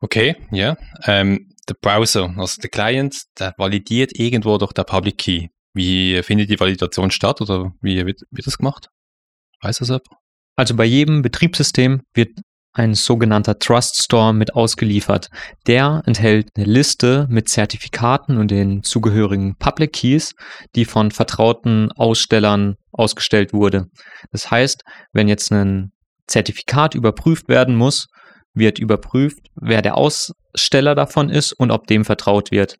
Okay, 0.00 0.36
ja. 0.50 0.76
Ähm, 1.04 1.48
der 1.68 1.74
Browser, 1.80 2.34
also 2.36 2.60
der 2.60 2.70
Client, 2.70 3.22
der 3.38 3.54
validiert 3.56 4.12
irgendwo 4.18 4.58
durch 4.58 4.72
der 4.72 4.84
Public 4.84 5.18
Key. 5.18 5.48
Wie 5.72 6.22
findet 6.22 6.50
die 6.50 6.58
Validation 6.58 7.10
statt 7.10 7.40
oder 7.40 7.72
wie 7.80 8.04
wird, 8.04 8.22
wird 8.30 8.46
das 8.46 8.58
gemacht? 8.58 8.88
Weiß 9.62 9.78
das 9.78 9.88
jemand? 9.88 10.06
Also 10.56 10.74
bei 10.74 10.84
jedem 10.84 11.22
Betriebssystem 11.22 12.02
wird 12.12 12.30
ein 12.72 12.94
sogenannter 12.94 13.58
Trust 13.58 14.02
Store 14.02 14.32
mit 14.32 14.54
ausgeliefert. 14.54 15.28
Der 15.66 16.02
enthält 16.06 16.50
eine 16.56 16.66
Liste 16.66 17.26
mit 17.28 17.48
Zertifikaten 17.48 18.36
und 18.38 18.50
den 18.50 18.82
zugehörigen 18.82 19.56
Public 19.56 19.92
Keys, 19.92 20.34
die 20.76 20.84
von 20.84 21.10
vertrauten 21.10 21.90
Ausstellern 21.92 22.76
ausgestellt 22.92 23.52
wurde. 23.52 23.86
Das 24.30 24.50
heißt, 24.50 24.82
wenn 25.12 25.28
jetzt 25.28 25.50
ein 25.52 25.92
Zertifikat 26.26 26.94
überprüft 26.94 27.48
werden 27.48 27.74
muss, 27.74 28.06
wird 28.54 28.78
überprüft, 28.78 29.40
wer 29.54 29.82
der 29.82 29.96
Aussteller 29.96 30.94
davon 30.94 31.28
ist 31.28 31.52
und 31.52 31.70
ob 31.70 31.86
dem 31.86 32.04
vertraut 32.04 32.50
wird. 32.50 32.76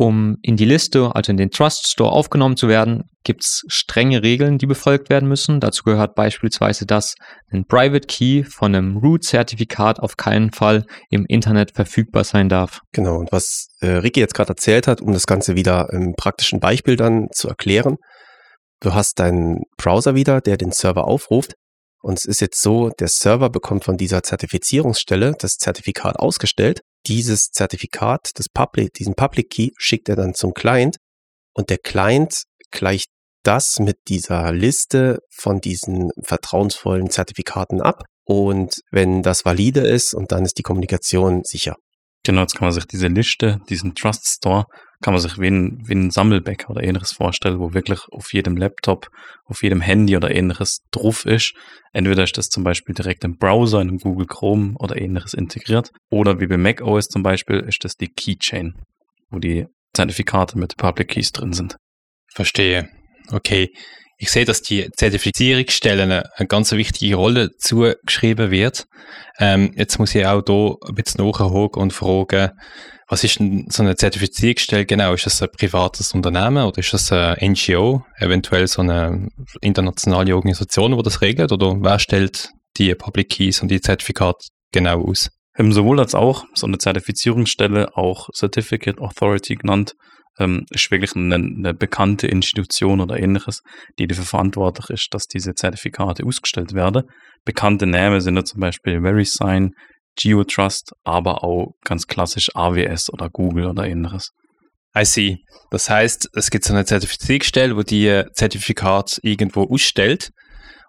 Um 0.00 0.38
in 0.40 0.56
die 0.56 0.64
Liste, 0.64 1.14
also 1.14 1.30
in 1.30 1.36
den 1.36 1.50
Trust 1.50 1.86
Store 1.86 2.10
aufgenommen 2.10 2.56
zu 2.56 2.68
werden, 2.68 3.02
gibt 3.22 3.44
es 3.44 3.64
strenge 3.68 4.22
Regeln, 4.22 4.56
die 4.56 4.64
befolgt 4.64 5.10
werden 5.10 5.28
müssen. 5.28 5.60
Dazu 5.60 5.82
gehört 5.82 6.14
beispielsweise, 6.14 6.86
dass 6.86 7.16
ein 7.52 7.66
Private 7.66 8.06
Key 8.06 8.44
von 8.44 8.74
einem 8.74 8.96
Root-Zertifikat 8.96 10.00
auf 10.00 10.16
keinen 10.16 10.52
Fall 10.52 10.86
im 11.10 11.26
Internet 11.28 11.72
verfügbar 11.74 12.24
sein 12.24 12.48
darf. 12.48 12.80
Genau, 12.92 13.18
und 13.18 13.30
was 13.30 13.66
äh, 13.82 13.88
Ricky 13.88 14.20
jetzt 14.20 14.32
gerade 14.32 14.52
erzählt 14.52 14.86
hat, 14.86 15.02
um 15.02 15.12
das 15.12 15.26
Ganze 15.26 15.54
wieder 15.54 15.90
im 15.92 16.14
praktischen 16.16 16.60
Beispiel 16.60 16.96
dann 16.96 17.26
zu 17.32 17.48
erklären, 17.48 17.96
du 18.80 18.94
hast 18.94 19.18
deinen 19.18 19.64
Browser 19.76 20.14
wieder, 20.14 20.40
der 20.40 20.56
den 20.56 20.72
Server 20.72 21.04
aufruft. 21.04 21.56
Und 22.00 22.18
es 22.18 22.24
ist 22.24 22.40
jetzt 22.40 22.62
so, 22.62 22.88
der 22.88 23.08
Server 23.08 23.50
bekommt 23.50 23.84
von 23.84 23.98
dieser 23.98 24.22
Zertifizierungsstelle 24.22 25.34
das 25.38 25.56
Zertifikat 25.56 26.18
ausgestellt 26.18 26.80
dieses 27.06 27.50
Zertifikat, 27.50 28.30
das 28.34 28.48
Public, 28.48 28.92
diesen 28.94 29.14
Public 29.14 29.50
Key, 29.50 29.70
schickt 29.76 30.08
er 30.08 30.16
dann 30.16 30.34
zum 30.34 30.52
Client 30.52 30.96
und 31.52 31.70
der 31.70 31.78
Client 31.78 32.44
gleicht 32.70 33.08
das 33.42 33.78
mit 33.78 33.96
dieser 34.08 34.52
Liste 34.52 35.20
von 35.30 35.60
diesen 35.60 36.10
vertrauensvollen 36.22 37.10
Zertifikaten 37.10 37.80
ab. 37.80 38.04
Und 38.24 38.80
wenn 38.90 39.22
das 39.22 39.44
valide 39.44 39.80
ist, 39.80 40.14
und 40.14 40.30
dann 40.30 40.44
ist 40.44 40.58
die 40.58 40.62
Kommunikation 40.62 41.42
sicher. 41.42 41.76
Genau, 42.22 42.42
jetzt 42.42 42.54
kann 42.54 42.66
man 42.66 42.72
sich 42.72 42.84
diese 42.84 43.08
Liste, 43.08 43.58
diesen 43.68 43.94
Trust 43.94 44.26
Store, 44.26 44.66
kann 45.02 45.14
man 45.14 45.20
sich 45.20 45.38
wie 45.38 45.48
ein, 45.48 45.80
wie 45.86 45.94
ein 45.94 46.10
Sammelbeck 46.10 46.68
oder 46.68 46.82
ähnliches 46.82 47.12
vorstellen, 47.12 47.58
wo 47.58 47.72
wirklich 47.72 48.00
auf 48.10 48.32
jedem 48.32 48.56
Laptop, 48.56 49.10
auf 49.44 49.62
jedem 49.62 49.80
Handy 49.80 50.16
oder 50.16 50.34
ähnliches 50.34 50.80
drauf 50.90 51.24
ist. 51.24 51.54
Entweder 51.92 52.22
ist 52.22 52.36
das 52.36 52.48
zum 52.48 52.64
Beispiel 52.64 52.94
direkt 52.94 53.24
im 53.24 53.36
Browser, 53.38 53.80
in 53.80 53.88
einem 53.88 53.98
Google 53.98 54.26
Chrome 54.26 54.74
oder 54.78 55.00
ähnliches 55.00 55.34
integriert. 55.34 55.90
Oder 56.10 56.40
wie 56.40 56.46
bei 56.46 56.58
macOS 56.58 57.08
zum 57.08 57.22
Beispiel 57.22 57.60
ist 57.60 57.82
das 57.84 57.96
die 57.96 58.08
Keychain, 58.08 58.74
wo 59.30 59.38
die 59.38 59.66
Zertifikate 59.94 60.58
mit 60.58 60.76
Public 60.76 61.08
Keys 61.08 61.32
drin 61.32 61.52
sind. 61.52 61.76
Verstehe. 62.32 62.88
Okay. 63.32 63.72
Ich 64.22 64.30
sehe, 64.30 64.44
dass 64.44 64.60
die 64.60 64.90
Zertifizierungsstellen 64.94 66.12
eine 66.12 66.46
ganz 66.46 66.72
wichtige 66.72 67.14
Rolle 67.14 67.56
zugeschrieben 67.56 68.50
wird. 68.50 68.86
Ähm, 69.38 69.72
jetzt 69.76 69.98
muss 69.98 70.14
ich 70.14 70.26
auch 70.26 70.42
hier 70.46 70.76
ein 70.86 70.94
bisschen 70.94 71.24
nachhaken 71.24 71.80
und 71.80 71.94
fragen, 71.94 72.50
was 73.08 73.24
ist 73.24 73.38
denn 73.38 73.64
so 73.70 73.82
eine 73.82 73.96
Zertifizierungsstelle 73.96 74.84
genau? 74.84 75.14
Ist 75.14 75.24
das 75.24 75.40
ein 75.40 75.48
privates 75.50 76.12
Unternehmen 76.12 76.66
oder 76.66 76.80
ist 76.80 76.92
das 76.92 77.10
eine 77.10 77.38
NGO, 77.40 78.04
eventuell 78.18 78.68
so 78.68 78.82
eine 78.82 79.30
internationale 79.62 80.36
Organisation, 80.36 80.94
die 80.94 81.02
das 81.02 81.22
regelt? 81.22 81.50
Oder 81.50 81.76
wer 81.80 81.98
stellt 81.98 82.50
die 82.76 82.94
Public 82.94 83.30
Keys 83.30 83.62
und 83.62 83.70
die 83.70 83.80
Zertifikate 83.80 84.48
genau 84.70 85.02
aus? 85.02 85.30
Ähm, 85.56 85.72
sowohl 85.72 85.98
als 85.98 86.14
auch 86.14 86.44
so 86.52 86.66
eine 86.66 86.76
Zertifizierungsstelle, 86.76 87.96
auch 87.96 88.28
Certificate 88.34 88.98
Authority 88.98 89.54
genannt, 89.54 89.94
ähm, 90.40 90.64
ist 90.70 90.90
wirklich 90.90 91.14
eine, 91.14 91.34
eine, 91.36 91.74
bekannte 91.74 92.26
Institution 92.26 93.00
oder 93.00 93.18
ähnliches, 93.18 93.60
die 93.98 94.06
dafür 94.06 94.24
verantwortlich 94.24 94.90
ist, 94.90 95.08
dass 95.12 95.26
diese 95.26 95.54
Zertifikate 95.54 96.24
ausgestellt 96.24 96.74
werden. 96.74 97.04
Bekannte 97.44 97.86
Namen 97.86 98.20
sind 98.20 98.36
ja 98.36 98.44
zum 98.44 98.60
Beispiel 98.60 99.00
VeriSign, 99.00 99.70
GeoTrust, 100.16 100.92
aber 101.04 101.44
auch 101.44 101.72
ganz 101.84 102.06
klassisch 102.06 102.50
AWS 102.54 103.12
oder 103.12 103.28
Google 103.30 103.66
oder 103.66 103.86
ähnliches. 103.86 104.30
I 104.96 105.04
see. 105.04 105.36
Das 105.70 105.88
heißt, 105.88 106.30
es 106.34 106.50
gibt 106.50 106.64
so 106.64 106.74
eine 106.74 106.84
Zertifizierungsstelle, 106.84 107.76
wo 107.76 107.82
die 107.82 108.24
Zertifikat 108.32 109.18
irgendwo 109.22 109.62
ausstellt. 109.72 110.30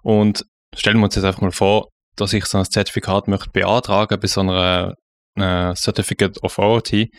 Und 0.01 0.43
stellen 0.75 0.97
wir 0.97 1.05
uns 1.05 1.15
jetzt 1.15 1.25
einfach 1.25 1.41
mal 1.41 1.51
vor, 1.51 1.89
dass 2.15 2.33
ich 2.33 2.45
so 2.45 2.57
ein 2.57 2.65
Zertifikat 2.65 3.27
möchte 3.27 3.51
beantragen 3.51 4.19
bei 4.19 4.27
so 4.27 4.41
einer 4.41 4.95
äh, 5.35 5.73
Certificate 5.75 6.43
Authority. 6.43 7.11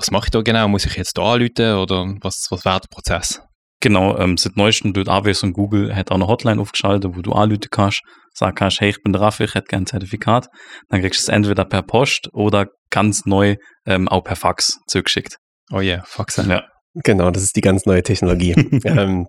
Was 0.00 0.10
mache 0.10 0.26
ich 0.26 0.30
da 0.30 0.40
genau? 0.40 0.66
Muss 0.66 0.86
ich 0.86 0.96
jetzt 0.96 1.18
da 1.18 1.34
anrufen 1.34 1.76
oder 1.76 2.14
was, 2.22 2.46
was 2.48 2.64
wäre 2.64 2.80
der 2.80 2.88
Prozess? 2.88 3.42
Genau, 3.82 4.16
ähm, 4.16 4.38
seit 4.38 4.56
neuestem 4.56 4.94
tut 4.94 5.08
AWS 5.08 5.42
und 5.42 5.52
Google 5.52 5.94
hat 5.94 6.10
auch 6.10 6.14
eine 6.14 6.26
Hotline 6.26 6.58
aufgeschaltet, 6.58 7.14
wo 7.14 7.20
du 7.20 7.32
anrufen 7.32 7.68
kannst, 7.70 8.00
sagen 8.32 8.54
kannst, 8.54 8.80
hey, 8.80 8.88
ich 8.88 9.02
bin 9.02 9.12
der 9.12 9.20
Raffi, 9.20 9.44
ich 9.44 9.54
hätte 9.54 9.66
gerne 9.66 9.84
ein 9.84 9.86
Zertifikat. 9.86 10.48
Dann 10.88 11.02
kriegst 11.02 11.20
du 11.20 11.24
es 11.24 11.28
entweder 11.28 11.66
per 11.66 11.82
Post 11.82 12.30
oder 12.32 12.68
ganz 12.88 13.26
neu 13.26 13.56
ähm, 13.86 14.08
auch 14.08 14.22
per 14.22 14.36
Fax 14.36 14.78
zugeschickt. 14.86 15.36
Oh 15.70 15.80
yeah, 15.80 16.02
Faxen. 16.06 16.48
Ja. 16.48 16.64
Genau, 16.94 17.30
das 17.30 17.42
ist 17.42 17.56
die 17.56 17.60
ganz 17.60 17.84
neue 17.84 18.02
Technologie. 18.02 18.52
ähm, 18.84 19.26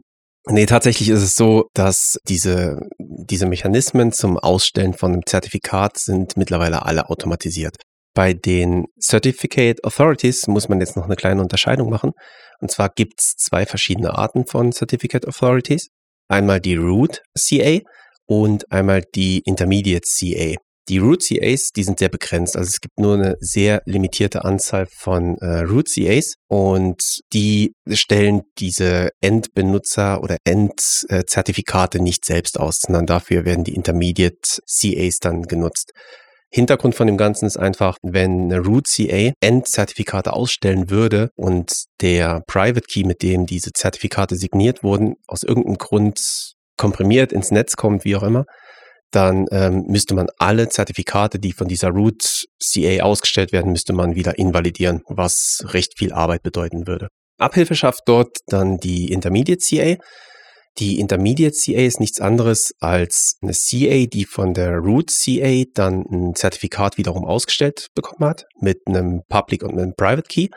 nee, 0.47 0.65
tatsächlich 0.65 1.09
ist 1.09 1.21
es 1.21 1.35
so, 1.35 1.65
dass 1.73 2.17
diese, 2.29 2.79
diese 2.97 3.45
Mechanismen 3.45 4.13
zum 4.13 4.37
Ausstellen 4.37 4.93
von 4.93 5.11
einem 5.11 5.25
Zertifikat 5.25 5.97
sind 5.97 6.37
mittlerweile 6.37 6.85
alle 6.85 7.09
automatisiert. 7.09 7.75
Bei 8.13 8.33
den 8.33 8.85
Certificate 8.99 9.83
Authorities 9.83 10.47
muss 10.47 10.67
man 10.67 10.79
jetzt 10.79 10.97
noch 10.97 11.05
eine 11.05 11.15
kleine 11.15 11.41
Unterscheidung 11.41 11.89
machen. 11.89 12.11
Und 12.59 12.69
zwar 12.69 12.89
gibt 12.89 13.19
es 13.19 13.35
zwei 13.37 13.65
verschiedene 13.65 14.17
Arten 14.17 14.45
von 14.45 14.71
Certificate 14.71 15.27
Authorities. 15.27 15.87
Einmal 16.27 16.59
die 16.59 16.75
Root 16.75 17.21
CA 17.37 17.79
und 18.25 18.71
einmal 18.71 19.03
die 19.15 19.39
Intermediate 19.45 20.07
CA. 20.07 20.55
Die 20.89 20.97
Root 20.97 21.23
CAs, 21.23 21.69
die 21.75 21.83
sind 21.83 21.99
sehr 21.99 22.09
begrenzt. 22.09 22.57
Also 22.57 22.67
es 22.67 22.81
gibt 22.81 22.99
nur 22.99 23.13
eine 23.13 23.35
sehr 23.39 23.81
limitierte 23.85 24.43
Anzahl 24.43 24.87
von 24.87 25.37
äh, 25.37 25.59
Root 25.61 25.87
CAs 25.93 26.33
und 26.49 27.19
die 27.33 27.73
stellen 27.89 28.41
diese 28.57 29.09
Endbenutzer 29.21 30.21
oder 30.21 30.37
Endzertifikate 30.43 32.01
nicht 32.01 32.25
selbst 32.25 32.59
aus, 32.59 32.79
sondern 32.81 33.05
dafür 33.05 33.45
werden 33.45 33.63
die 33.63 33.75
Intermediate 33.75 34.61
CAs 34.67 35.19
dann 35.19 35.43
genutzt. 35.43 35.91
Hintergrund 36.53 36.95
von 36.95 37.07
dem 37.07 37.17
Ganzen 37.17 37.45
ist 37.45 37.57
einfach, 37.57 37.97
wenn 38.01 38.51
eine 38.51 38.59
Root 38.59 38.87
CA 38.87 39.31
Endzertifikate 39.39 40.33
ausstellen 40.33 40.89
würde 40.89 41.29
und 41.35 41.71
der 42.01 42.43
Private 42.45 42.81
Key, 42.81 43.05
mit 43.05 43.21
dem 43.21 43.45
diese 43.45 43.71
Zertifikate 43.71 44.35
signiert 44.35 44.83
wurden, 44.83 45.15
aus 45.27 45.43
irgendeinem 45.43 45.77
Grund 45.77 46.53
komprimiert 46.77 47.31
ins 47.31 47.51
Netz 47.51 47.77
kommt, 47.77 48.03
wie 48.03 48.17
auch 48.17 48.23
immer, 48.23 48.45
dann 49.11 49.45
ähm, 49.51 49.85
müsste 49.87 50.13
man 50.13 50.27
alle 50.39 50.67
Zertifikate, 50.67 51.39
die 51.39 51.53
von 51.53 51.67
dieser 51.67 51.89
Root 51.89 52.45
CA 52.61 53.03
ausgestellt 53.03 53.51
werden, 53.51 53.71
müsste 53.71 53.93
man 53.93 54.15
wieder 54.15 54.37
invalidieren, 54.37 55.01
was 55.07 55.63
recht 55.67 55.97
viel 55.97 56.11
Arbeit 56.11 56.43
bedeuten 56.43 56.87
würde. 56.87 57.07
Abhilfe 57.37 57.75
schafft 57.75 58.03
dort 58.05 58.37
dann 58.47 58.77
die 58.77 59.11
Intermediate 59.11 59.61
CA. 59.61 59.95
Die 60.77 60.99
Intermediate 60.99 61.55
CA 61.55 61.85
ist 61.85 61.99
nichts 61.99 62.21
anderes 62.21 62.73
als 62.79 63.37
eine 63.41 63.53
CA, 63.53 64.05
die 64.07 64.25
von 64.25 64.53
der 64.53 64.77
Root 64.77 65.11
CA 65.11 65.63
dann 65.73 66.05
ein 66.09 66.33
Zertifikat 66.33 66.97
wiederum 66.97 67.25
ausgestellt 67.25 67.87
bekommen 67.93 68.29
hat 68.29 68.45
mit 68.59 68.79
einem 68.87 69.21
Public 69.27 69.63
und 69.63 69.71
einem 69.71 69.93
Private 69.95 70.27
Key. 70.27 70.47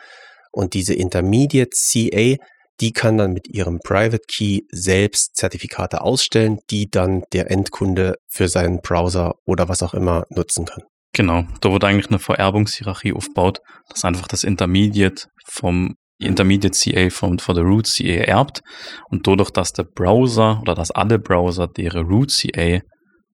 Und 0.52 0.74
diese 0.74 0.94
Intermediate 0.94 1.70
CA, 1.72 2.36
die 2.80 2.92
kann 2.92 3.18
dann 3.18 3.32
mit 3.32 3.48
ihrem 3.48 3.80
Private 3.80 4.22
Key 4.28 4.60
selbst 4.70 5.36
Zertifikate 5.36 6.00
ausstellen, 6.00 6.58
die 6.70 6.88
dann 6.88 7.24
der 7.32 7.50
Endkunde 7.50 8.14
für 8.28 8.48
seinen 8.48 8.80
Browser 8.80 9.34
oder 9.44 9.68
was 9.68 9.82
auch 9.82 9.94
immer 9.94 10.24
nutzen 10.30 10.64
kann. 10.64 10.84
Genau, 11.12 11.44
da 11.60 11.70
wurde 11.70 11.86
eigentlich 11.86 12.08
eine 12.08 12.18
Vererbungshierarchie 12.18 13.12
aufgebaut, 13.12 13.60
dass 13.88 14.04
einfach 14.04 14.26
das 14.26 14.42
Intermediate 14.42 15.26
vom 15.46 15.94
Intermediate 16.18 16.78
CA 16.78 17.10
von, 17.10 17.38
von 17.38 17.54
der 17.54 17.64
Root 17.64 17.86
CA 17.86 18.24
erbt 18.24 18.62
und 19.10 19.26
dadurch, 19.26 19.50
dass 19.50 19.72
der 19.72 19.84
Browser 19.84 20.60
oder 20.62 20.74
dass 20.74 20.90
alle 20.90 21.18
Browser 21.18 21.66
deren 21.66 22.06
Root 22.06 22.30
CA 22.30 22.80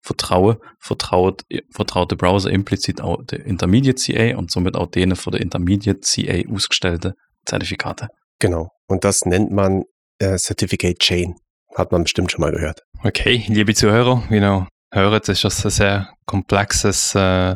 vertrauen, 0.01 0.57
vertraut, 0.79 1.43
vertraut 1.71 2.11
der 2.11 2.15
Browser 2.15 2.49
implizit 2.49 3.01
auch 3.01 3.23
der 3.23 3.45
Intermediate 3.45 4.01
CA 4.01 4.37
und 4.37 4.51
somit 4.51 4.75
auch 4.75 4.87
denen 4.87 5.15
von 5.15 5.31
der 5.31 5.41
Intermediate 5.41 5.99
CA 6.01 6.41
ausgestellte 6.51 7.13
Zertifikate. 7.45 8.07
Genau. 8.39 8.69
Und 8.87 9.03
das 9.03 9.25
nennt 9.25 9.51
man 9.51 9.83
äh, 10.19 10.37
Certificate 10.37 10.97
Chain. 10.99 11.35
Hat 11.75 11.91
man 11.91 12.03
bestimmt 12.03 12.31
schon 12.31 12.41
mal 12.41 12.51
gehört. 12.51 12.81
Okay, 13.03 13.45
liebe 13.47 13.73
Zuhörer, 13.73 14.23
genau. 14.29 14.67
Hören, 14.91 15.19
das 15.19 15.29
ist 15.29 15.43
das 15.43 15.65
ein 15.65 15.71
sehr 15.71 16.09
komplexes 16.25 17.15
äh, 17.15 17.55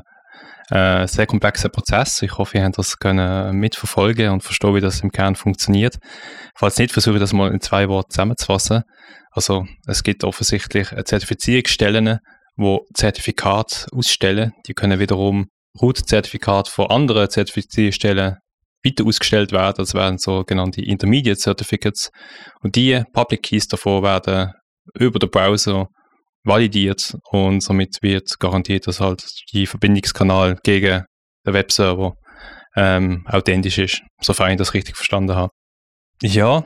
äh, 0.70 1.08
sehr 1.08 1.28
komplexer 1.28 1.70
Prozess. 1.70 2.22
Ich 2.22 2.38
hoffe, 2.38 2.58
ihr 2.58 2.64
habt 2.64 2.78
das 2.78 2.98
können 2.98 3.56
mitverfolgen 3.58 4.32
und 4.32 4.44
verstehen, 4.44 4.76
wie 4.76 4.82
das 4.82 5.02
im 5.02 5.12
Kern 5.12 5.36
funktioniert. 5.36 5.98
Falls 6.56 6.78
nicht, 6.78 6.92
versuche 6.92 7.16
ich 7.16 7.22
das 7.22 7.34
mal 7.34 7.52
in 7.52 7.62
zwei 7.62 7.88
Worten 7.90 8.12
zusammenzufassen. 8.12 8.84
Also 9.32 9.66
es 9.86 10.04
gibt 10.04 10.24
offensichtlich 10.24 10.90
Zertifizierungsstellen, 10.90 12.20
wo 12.56 12.86
Zertifikat 12.94 13.88
ausstellen. 13.92 14.54
Die 14.68 14.74
können 14.74 15.00
wiederum 15.00 15.48
Root-Zertifikat 15.82 16.70
von 16.70 16.90
anderen 16.90 17.30
Zertifizierungsstellen 17.30 18.38
weiter 18.86 19.06
ausgestellt 19.06 19.52
werden. 19.52 19.76
Das 19.78 19.94
werden 19.94 20.18
sogenannte 20.18 20.82
Intermediate 20.82 21.40
Certificates. 21.40 22.12
Und 22.62 22.76
die 22.76 23.04
Public 23.14 23.44
Keys 23.44 23.68
davor 23.68 24.04
werden 24.04 24.54
über 24.94 25.20
den 25.20 25.30
Browser 25.30 25.88
validiert 26.46 27.18
und 27.32 27.62
somit 27.62 27.98
wird 28.02 28.40
garantiert, 28.40 28.88
dass 28.88 29.02
halt 29.02 29.26
die 29.52 29.66
Verbindungskanal 29.66 30.58
gegen 30.64 31.04
den 31.46 31.54
Webserver 31.54 32.16
ähm, 32.76 33.26
authentisch 33.28 33.78
ist, 33.78 34.02
sofern 34.22 34.52
ich 34.52 34.58
das 34.58 34.74
richtig 34.74 34.96
verstanden 34.96 35.36
habe. 35.36 35.52
Ja, 36.22 36.66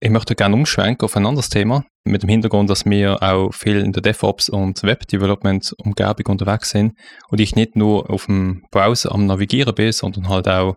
ich 0.00 0.10
möchte 0.10 0.34
gerne 0.34 0.54
umschwenken 0.54 1.04
auf 1.04 1.16
ein 1.16 1.26
anderes 1.26 1.48
Thema, 1.48 1.84
mit 2.04 2.22
dem 2.22 2.30
Hintergrund, 2.30 2.70
dass 2.70 2.86
wir 2.86 3.22
auch 3.22 3.52
viel 3.52 3.80
in 3.80 3.92
der 3.92 4.02
DevOps 4.02 4.48
und 4.48 4.82
Web-Development-Umgebung 4.82 6.26
unterwegs 6.26 6.70
sind 6.70 6.94
und 7.28 7.40
ich 7.40 7.54
nicht 7.54 7.76
nur 7.76 8.10
auf 8.10 8.26
dem 8.26 8.62
Browser 8.70 9.12
am 9.12 9.26
Navigieren 9.26 9.74
bin, 9.74 9.92
sondern 9.92 10.28
halt 10.28 10.48
auch 10.48 10.76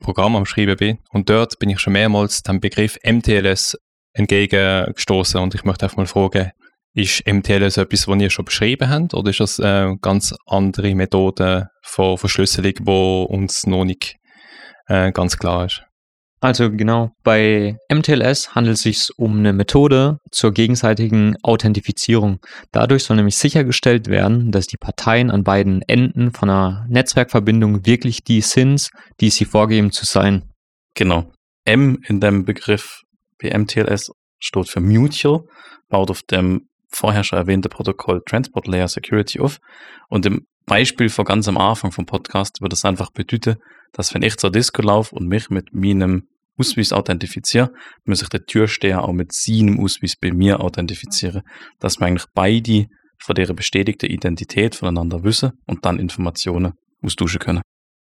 Programm 0.00 0.36
am 0.36 0.46
Schreiben 0.46 0.76
bin. 0.76 0.98
Und 1.10 1.28
dort 1.28 1.58
bin 1.58 1.70
ich 1.70 1.80
schon 1.80 1.92
mehrmals 1.92 2.42
dem 2.42 2.60
Begriff 2.60 2.98
MTLS 3.04 3.76
entgegengestoßen 4.12 5.40
und 5.40 5.54
ich 5.54 5.64
möchte 5.64 5.86
einfach 5.86 5.96
mal 5.96 6.06
fragen, 6.06 6.50
ist 6.94 7.26
MTLS 7.26 7.76
etwas, 7.76 8.08
was 8.08 8.20
ihr 8.20 8.30
schon 8.30 8.44
beschrieben 8.44 8.90
habt, 8.90 9.14
oder 9.14 9.30
ist 9.30 9.40
das 9.40 9.60
eine 9.60 9.96
ganz 10.00 10.34
andere 10.46 10.94
Methode 10.94 11.68
von 11.82 12.18
Verschlüsselung, 12.18 12.74
die 12.74 13.26
uns 13.28 13.66
noch 13.66 13.84
nicht 13.84 14.16
äh, 14.86 15.12
ganz 15.12 15.36
klar 15.36 15.66
ist? 15.66 15.82
Also 16.42 16.70
genau, 16.70 17.10
bei 17.22 17.76
MTLS 17.92 18.54
handelt 18.54 18.76
es 18.76 18.82
sich 18.82 19.10
um 19.18 19.38
eine 19.38 19.52
Methode 19.52 20.16
zur 20.30 20.52
gegenseitigen 20.52 21.36
Authentifizierung. 21.42 22.38
Dadurch 22.72 23.04
soll 23.04 23.16
nämlich 23.16 23.36
sichergestellt 23.36 24.08
werden, 24.08 24.50
dass 24.50 24.66
die 24.66 24.78
Parteien 24.78 25.30
an 25.30 25.44
beiden 25.44 25.82
Enden 25.82 26.32
von 26.32 26.48
einer 26.48 26.86
Netzwerkverbindung 26.88 27.84
wirklich 27.84 28.24
die 28.24 28.40
sind, 28.40 28.88
die 29.20 29.28
sie 29.28 29.44
vorgeben 29.44 29.92
zu 29.92 30.06
sein. 30.06 30.50
Genau. 30.94 31.30
M 31.66 31.98
in 32.06 32.20
dem 32.20 32.46
Begriff 32.46 33.02
wie 33.38 33.54
MTLS 33.54 34.10
steht 34.38 34.68
für 34.68 34.80
Mutual, 34.80 35.42
baut 35.90 36.10
auf 36.10 36.22
dem 36.22 36.69
vorher 36.90 37.24
schon 37.24 37.38
erwähnte 37.38 37.68
Protokoll 37.68 38.22
Transport 38.26 38.66
Layer 38.66 38.88
Security 38.88 39.40
auf. 39.40 39.58
Und 40.08 40.26
im 40.26 40.46
Beispiel 40.66 41.08
vor 41.08 41.24
ganz 41.24 41.48
am 41.48 41.58
Anfang 41.58 41.92
vom 41.92 42.06
Podcast 42.06 42.60
würde 42.60 42.74
es 42.74 42.84
einfach 42.84 43.10
bedeuten, 43.10 43.56
dass 43.92 44.14
wenn 44.14 44.22
ich 44.22 44.36
zur 44.36 44.50
Disco 44.50 44.82
laufe 44.82 45.14
und 45.14 45.26
mich 45.26 45.50
mit 45.50 45.72
meinem 45.72 46.28
Ausweis 46.58 46.92
authentifiziere, 46.92 47.72
muss 48.04 48.22
ich 48.22 48.28
der 48.28 48.44
Türsteher 48.44 49.02
auch 49.02 49.12
mit 49.12 49.32
seinem 49.32 49.80
Ausweis 49.80 50.14
bei 50.20 50.32
mir 50.32 50.60
authentifizieren, 50.60 51.42
dass 51.78 51.98
wir 51.98 52.06
eigentlich 52.06 52.26
beide 52.34 52.86
von 53.18 53.34
deren 53.34 53.56
bestätigte 53.56 54.06
Identität 54.06 54.74
voneinander 54.74 55.24
wissen 55.24 55.52
und 55.66 55.84
dann 55.84 55.98
Informationen 55.98 56.74
austauschen 57.02 57.38
können. 57.38 57.62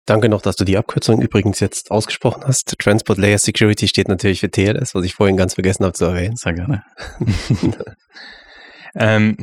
Danke 0.06 0.28
noch, 0.28 0.42
dass 0.42 0.56
du 0.56 0.64
die 0.64 0.76
Abkürzung 0.76 1.22
übrigens 1.22 1.60
jetzt 1.60 1.90
ausgesprochen 1.90 2.44
hast. 2.46 2.74
Transport 2.78 3.18
Layer 3.18 3.38
Security 3.38 3.88
steht 3.88 4.08
natürlich 4.08 4.40
für 4.40 4.50
TLS, 4.50 4.94
was 4.94 5.04
ich 5.04 5.14
vorhin 5.14 5.36
ganz 5.36 5.54
vergessen 5.54 5.84
habe 5.84 5.94
zu 5.94 6.04
erwähnen. 6.04 6.36
Sehr 6.36 6.52
gerne. 6.52 6.82
Ähm, 8.94 9.36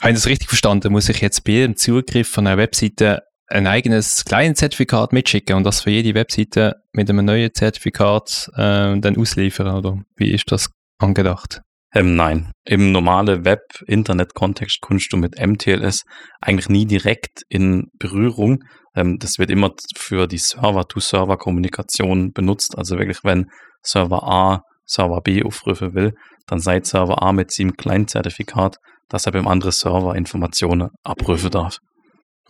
habe 0.00 0.10
ich 0.10 0.16
das 0.16 0.26
richtig 0.26 0.48
verstanden? 0.48 0.92
Muss 0.92 1.08
ich 1.08 1.20
jetzt 1.20 1.44
bei 1.44 1.52
jedem 1.52 1.76
Zugriff 1.76 2.28
von 2.28 2.46
einer 2.46 2.58
Webseite 2.58 3.22
ein 3.46 3.66
eigenes 3.66 4.24
kleines 4.24 4.58
Zertifikat 4.58 5.12
mitschicken 5.12 5.56
und 5.56 5.64
das 5.64 5.82
für 5.82 5.90
jede 5.90 6.14
Webseite 6.14 6.76
mit 6.92 7.08
einem 7.08 7.24
neuen 7.24 7.52
Zertifikat 7.52 8.50
äh, 8.54 8.98
dann 8.98 9.16
ausliefern? 9.16 9.68
Oder 9.74 9.98
wie 10.16 10.32
ist 10.32 10.50
das 10.50 10.70
angedacht? 10.98 11.60
Ähm, 11.94 12.16
nein, 12.16 12.50
im 12.64 12.90
normalen 12.90 13.44
Web-Internet-Kontext 13.44 14.80
kommst 14.80 15.12
du 15.12 15.16
mit 15.16 15.38
MTLS 15.38 16.04
eigentlich 16.40 16.68
nie 16.68 16.86
direkt 16.86 17.42
in 17.48 17.88
Berührung. 17.98 18.64
Ähm, 18.96 19.18
das 19.20 19.38
wird 19.38 19.50
immer 19.50 19.72
für 19.94 20.26
die 20.26 20.38
Server-to-Server-Kommunikation 20.38 22.32
benutzt. 22.32 22.76
Also 22.76 22.98
wirklich, 22.98 23.22
wenn 23.22 23.46
Server 23.82 24.24
A 24.24 24.62
Server 24.86 25.20
B 25.20 25.42
aufrufen 25.44 25.94
will, 25.94 26.14
dann 26.46 26.58
sei 26.58 26.82
Server 26.82 27.22
A 27.22 27.32
mit 27.32 27.52
seinem 27.52 27.76
kleinen 27.76 28.08
Zertifikat, 28.08 28.78
dass 29.08 29.26
er 29.26 29.32
beim 29.32 29.46
anderen 29.46 29.72
Server 29.72 30.14
Informationen 30.14 30.90
abrufen 31.02 31.50
darf. 31.50 31.78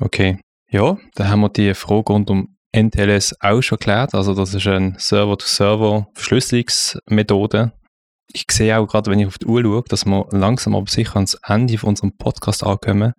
Okay. 0.01 0.39
Ja, 0.71 0.97
da 1.15 1.29
haben 1.29 1.41
wir 1.41 1.51
die 1.51 1.75
Frage 1.75 2.13
rund 2.13 2.31
um 2.31 2.55
NTLS 2.75 3.37
auch 3.41 3.63
schon 3.63 3.79
geklärt. 3.79 4.15
Also 4.15 4.35
das 4.35 4.53
ist 4.55 4.67
eine 4.67 4.95
Server-to-Server-Verschlüsselungsmethode. 4.99 7.73
Ich 8.33 8.47
sehe 8.51 8.77
auch 8.77 8.87
gerade, 8.87 9.09
wenn 9.11 9.21
ich 9.21 9.29
auf 9.29 9.39
die 9.39 9.47
Uhr 9.47 9.63
schaue, 9.63 9.85
dass 9.89 10.05
wir 10.07 10.27
langsam 10.31 10.75
aber 10.75 10.91
sicher 10.91 11.15
ans 11.17 11.39
Ende 11.47 11.79
von 11.79 11.91
unserem 11.91 12.17
Podcast 12.17 12.65
ankommen. 12.65 13.13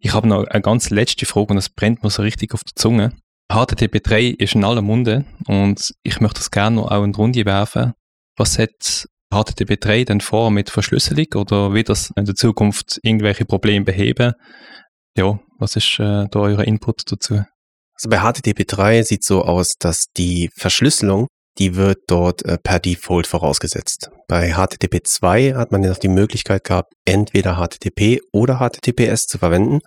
Ich 0.00 0.12
habe 0.12 0.28
noch 0.28 0.44
eine 0.44 0.60
ganz 0.60 0.90
letzte 0.90 1.24
Frage 1.24 1.52
und 1.52 1.58
es 1.58 1.70
brennt 1.70 2.02
mir 2.02 2.10
so 2.10 2.20
richtig 2.22 2.52
auf 2.52 2.64
der 2.64 2.74
Zunge. 2.74 3.12
HTTP3 3.50 4.38
ist 4.38 4.54
in 4.54 4.64
aller 4.64 4.82
Munde 4.82 5.24
und 5.46 5.94
ich 6.02 6.20
möchte 6.20 6.40
das 6.40 6.50
gerne 6.50 6.76
noch 6.76 6.90
auch 6.90 7.02
in 7.02 7.12
die 7.12 7.20
Runde 7.20 7.46
werfen. 7.46 7.94
Was 8.36 8.58
hat 8.58 9.08
HTTP3 9.32 10.04
denn 10.04 10.20
vor 10.20 10.50
mit 10.50 10.70
Verschlüsselung 10.70 11.26
oder 11.36 11.72
wird 11.72 11.88
das 11.88 12.12
in 12.16 12.24
der 12.24 12.34
Zukunft 12.34 12.98
irgendwelche 13.02 13.44
Probleme 13.44 13.84
beheben? 13.84 14.32
Ja, 15.16 15.38
was 15.58 15.76
ist 15.76 15.98
äh, 15.98 16.26
da 16.30 16.40
euer 16.40 16.64
Input 16.64 17.10
dazu? 17.10 17.42
Also 17.94 18.08
bei 18.08 18.18
HTTP3 18.18 19.02
sieht 19.04 19.24
so 19.24 19.44
aus, 19.44 19.74
dass 19.78 20.06
die 20.16 20.50
Verschlüsselung, 20.56 21.26
die 21.58 21.76
wird 21.76 21.98
dort 22.06 22.44
äh, 22.44 22.58
per 22.58 22.78
Default 22.78 23.26
vorausgesetzt. 23.26 24.10
Bei 24.26 24.54
HTTP2 24.54 25.54
hat 25.54 25.70
man 25.70 25.82
ja 25.82 25.90
noch 25.90 25.98
die 25.98 26.08
Möglichkeit 26.08 26.64
gehabt, 26.64 26.92
entweder 27.04 27.56
HTTP 27.56 28.20
oder 28.32 28.58
HTTPS 28.58 29.26
zu 29.26 29.38
verwenden. 29.38 29.80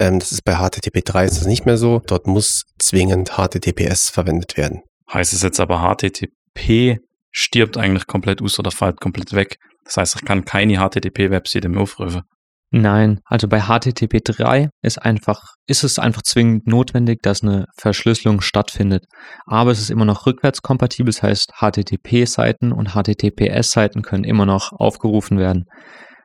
Ähm, 0.00 0.18
das 0.18 0.32
ist 0.32 0.44
bei 0.44 0.54
HTTP3 0.54 1.26
ist 1.26 1.36
das 1.38 1.46
nicht 1.46 1.66
mehr 1.66 1.76
so. 1.76 2.00
Dort 2.06 2.26
muss 2.26 2.64
zwingend 2.78 3.32
HTTPS 3.36 4.10
verwendet 4.10 4.56
werden. 4.56 4.82
Heißt 5.12 5.32
es 5.32 5.42
jetzt 5.42 5.60
aber 5.60 5.80
HTTP 5.80 6.98
stirbt 7.34 7.76
eigentlich 7.76 8.06
komplett 8.06 8.40
aus 8.40 8.58
oder 8.58 8.70
fällt 8.70 9.00
komplett 9.00 9.32
weg. 9.32 9.58
Das 9.84 9.96
heißt, 9.96 10.16
ich 10.16 10.24
kann 10.24 10.44
keine 10.44 10.78
HTTP-Webseite 10.78 11.68
mehr 11.68 11.82
aufrufen. 11.82 12.22
Nein, 12.70 13.20
also 13.26 13.46
bei 13.46 13.60
HTTP3 13.60 14.68
ist 14.82 14.98
einfach, 14.98 15.54
ist 15.66 15.84
es 15.84 15.98
einfach 15.98 16.22
zwingend 16.22 16.66
notwendig, 16.66 17.22
dass 17.22 17.42
eine 17.42 17.66
Verschlüsselung 17.76 18.40
stattfindet. 18.40 19.04
Aber 19.46 19.70
es 19.70 19.80
ist 19.80 19.90
immer 19.90 20.04
noch 20.04 20.26
rückwärtskompatibel, 20.26 21.12
das 21.12 21.22
heißt 21.22 21.52
HTTP-Seiten 21.60 22.72
und 22.72 22.94
HTTPS-Seiten 22.94 24.02
können 24.02 24.24
immer 24.24 24.46
noch 24.46 24.72
aufgerufen 24.72 25.38
werden. 25.38 25.66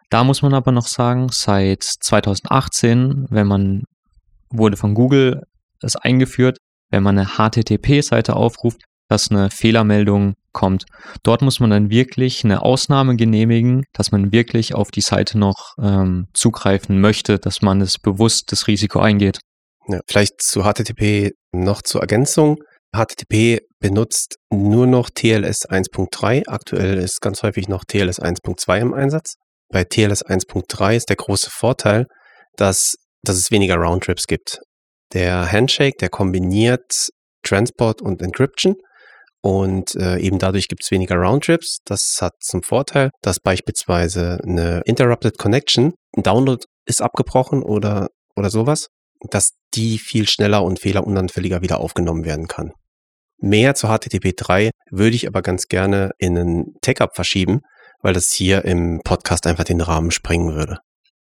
Da 0.09 0.23
muss 0.23 0.41
man 0.41 0.55
aber 0.55 0.71
noch 0.71 0.87
sagen, 0.87 1.27
seit 1.31 1.83
2018, 1.83 3.27
wenn 3.29 3.45
man 3.45 3.83
wurde 4.49 4.77
von 4.77 4.95
Google 4.95 5.43
es 5.81 5.95
eingeführt, 5.95 6.57
wenn 6.89 7.03
man 7.03 7.19
eine 7.19 7.27
HTTP-Seite 7.27 8.35
aufruft, 8.35 8.81
dass 9.07 9.29
eine 9.29 9.49
Fehlermeldung 9.51 10.33
kommt. 10.51 10.85
Dort 11.23 11.41
muss 11.41 11.59
man 11.59 11.69
dann 11.69 11.89
wirklich 11.89 12.43
eine 12.43 12.61
Ausnahme 12.61 13.15
genehmigen, 13.15 13.83
dass 13.93 14.11
man 14.11 14.31
wirklich 14.31 14.75
auf 14.75 14.91
die 14.91 15.01
Seite 15.01 15.37
noch 15.37 15.73
ähm, 15.81 16.27
zugreifen 16.33 16.99
möchte, 16.99 17.39
dass 17.39 17.61
man 17.61 17.81
es 17.81 17.97
bewusst 17.97 18.51
das 18.51 18.67
Risiko 18.67 18.99
eingeht. 18.99 19.39
Ja, 19.87 19.99
vielleicht 20.07 20.41
zu 20.41 20.63
HTTP 20.63 21.31
noch 21.51 21.81
zur 21.81 22.01
Ergänzung. 22.01 22.57
HTTP 22.95 23.59
benutzt 23.79 24.37
nur 24.51 24.87
noch 24.87 25.09
TLS 25.09 25.67
1.3. 25.69 26.47
Aktuell 26.47 26.97
ist 26.97 27.21
ganz 27.21 27.43
häufig 27.43 27.67
noch 27.67 27.85
TLS 27.85 28.19
1.2 28.19 28.79
im 28.79 28.93
Einsatz. 28.93 29.35
Bei 29.71 29.83
TLS 29.83 30.25
1.3 30.25 30.95
ist 30.95 31.09
der 31.09 31.15
große 31.15 31.49
Vorteil, 31.51 32.07
dass, 32.55 32.95
dass 33.23 33.37
es 33.37 33.51
weniger 33.51 33.75
Roundtrips 33.75 34.25
gibt. 34.25 34.59
Der 35.13 35.51
Handshake, 35.51 35.97
der 35.99 36.09
kombiniert 36.09 37.09
Transport 37.43 38.01
und 38.01 38.21
Encryption 38.21 38.75
und 39.41 39.95
äh, 39.95 40.19
eben 40.19 40.37
dadurch 40.37 40.67
gibt 40.67 40.83
es 40.83 40.91
weniger 40.91 41.15
Roundtrips. 41.15 41.79
Das 41.85 42.17
hat 42.21 42.33
zum 42.41 42.63
Vorteil, 42.63 43.09
dass 43.21 43.39
beispielsweise 43.39 44.39
eine 44.43 44.81
Interrupted 44.85 45.37
Connection, 45.37 45.93
ein 46.15 46.23
Download 46.23 46.63
ist 46.85 47.01
abgebrochen 47.01 47.63
oder, 47.63 48.09
oder 48.35 48.49
sowas, 48.49 48.87
dass 49.29 49.53
die 49.73 49.99
viel 49.99 50.27
schneller 50.27 50.63
und 50.63 50.79
fehlerunanfälliger 50.79 51.61
wieder 51.61 51.79
aufgenommen 51.79 52.25
werden 52.25 52.47
kann. 52.47 52.71
Mehr 53.41 53.75
zu 53.75 53.87
HTTP 53.87 54.33
3 54.35 54.71
würde 54.91 55.15
ich 55.15 55.27
aber 55.27 55.41
ganz 55.41 55.67
gerne 55.67 56.11
in 56.17 56.37
einen 56.37 56.73
Tech-Up 56.81 57.15
verschieben, 57.15 57.61
weil 58.01 58.13
das 58.13 58.31
hier 58.31 58.65
im 58.65 58.99
Podcast 59.03 59.47
einfach 59.47 59.63
den 59.63 59.81
Rahmen 59.81 60.11
sprengen 60.11 60.53
würde. 60.53 60.79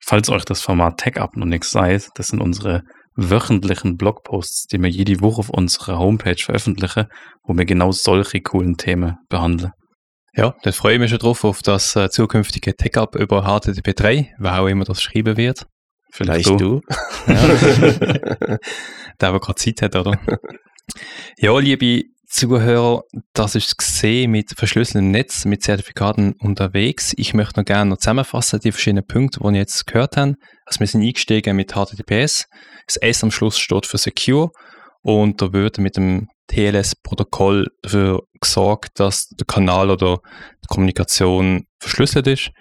Falls 0.03 0.29
euch 0.29 0.45
das 0.45 0.61
Format 0.61 0.97
Tech-Up 0.97 1.35
noch 1.35 1.47
nichts 1.47 1.71
sei, 1.71 1.99
das 2.13 2.27
sind 2.27 2.41
unsere 2.41 2.83
wöchentlichen 3.15 3.97
Blogposts, 3.97 4.67
die 4.67 4.81
wir 4.81 4.89
jede 4.89 5.21
Woche 5.21 5.39
auf 5.39 5.49
unserer 5.49 5.99
Homepage 5.99 6.37
veröffentlichen, 6.37 7.07
wo 7.43 7.57
wir 7.57 7.65
genau 7.65 7.91
solche 7.91 8.41
coolen 8.41 8.77
Themen 8.77 9.17
behandeln. 9.29 9.71
Ja, 10.33 10.53
da 10.63 10.71
freue 10.73 10.95
ich 10.95 10.99
mich 10.99 11.11
schon 11.11 11.19
drauf 11.19 11.45
auf 11.45 11.61
das 11.61 11.95
äh, 11.95 12.09
zukünftige 12.09 12.75
Tech-Up 12.75 13.15
über 13.15 13.45
HTTP3, 13.45 14.27
wer 14.37 14.59
auch 14.59 14.67
immer 14.67 14.83
das 14.83 15.01
schreiben 15.01 15.37
wird. 15.37 15.65
Vielleicht, 16.11 16.45
Vielleicht 16.45 16.61
du. 16.61 16.81
du. 17.27 17.33
Ja. 17.33 18.57
Der, 19.21 19.31
der 19.31 19.39
gerade 19.39 19.55
Zeit 19.55 19.81
hat, 19.81 19.95
oder? 19.95 20.19
Ja, 21.37 21.57
liebe 21.57 22.03
Zuhörer, 22.27 23.03
das 23.33 23.55
ist 23.55 23.77
gesehen 23.77 24.31
mit 24.31 24.51
verschlüsseltem 24.57 25.09
Netz, 25.09 25.45
mit 25.45 25.63
Zertifikaten 25.63 26.33
unterwegs. 26.33 27.13
Ich 27.15 27.33
möchte 27.33 27.59
noch 27.59 27.65
gerne 27.65 27.91
noch 27.91 27.97
zusammenfassen, 27.97 28.59
die 28.59 28.73
verschiedenen 28.73 29.07
Punkte, 29.07 29.39
die 29.39 29.45
wir 29.45 29.59
jetzt 29.59 29.87
gehört 29.87 30.17
haben. 30.17 30.35
Also 30.65 30.79
wir 30.79 30.87
sind 30.87 31.03
eingestiegen 31.03 31.55
mit 31.55 31.73
HTTPS. 31.73 32.45
Das 32.87 32.97
S 32.97 33.23
am 33.23 33.31
Schluss 33.31 33.57
steht 33.57 33.85
für 33.85 33.97
Secure 33.97 34.49
und 35.01 35.41
da 35.41 35.53
wird 35.53 35.77
mit 35.77 35.97
dem 35.97 36.27
TLS-Protokoll 36.47 37.67
dafür 37.81 38.21
gesorgt, 38.39 38.99
dass 38.99 39.27
der 39.29 39.45
Kanal 39.45 39.89
oder 39.89 40.19
die 40.63 40.67
Kommunikation 40.67 41.65
verschlüsselt 41.79 42.27
ist. 42.27 42.51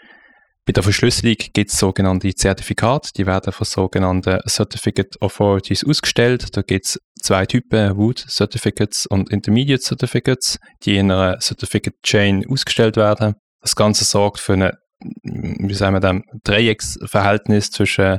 Bei 0.67 0.73
der 0.73 0.83
Verschlüsselung 0.83 1.37
gibt 1.53 1.71
es 1.71 1.79
sogenannte 1.79 2.35
Zertifikate, 2.35 3.11
die 3.15 3.27
werden 3.27 3.53
von 3.53 3.67
sogenannten 3.67 4.39
Certificate 4.49 5.21
Authorities 5.21 5.85
ausgestellt. 5.85 6.57
Da 6.57 6.63
gibt 6.63 6.87
es 6.87 6.99
zwei 7.21 7.45
Typen, 7.45 7.91
Root 7.93 8.25
Certificates 8.29 9.05
und 9.05 9.31
Intermediate 9.31 9.83
Certificates, 9.83 10.59
die 10.85 10.97
in 10.97 11.11
einer 11.11 11.39
Certificate 11.41 11.97
Chain 12.03 12.47
ausgestellt 12.49 12.97
werden. 12.97 13.35
Das 13.61 13.77
Ganze 13.77 14.05
sorgt 14.05 14.41
für 14.41 14.55
eine, 14.55 14.79
wie 15.23 15.75
sagen 15.75 15.95
wir 15.95 16.01
dann, 16.01 16.25
Dreiecksverhältnis 16.45 17.71
zwischen 17.71 18.19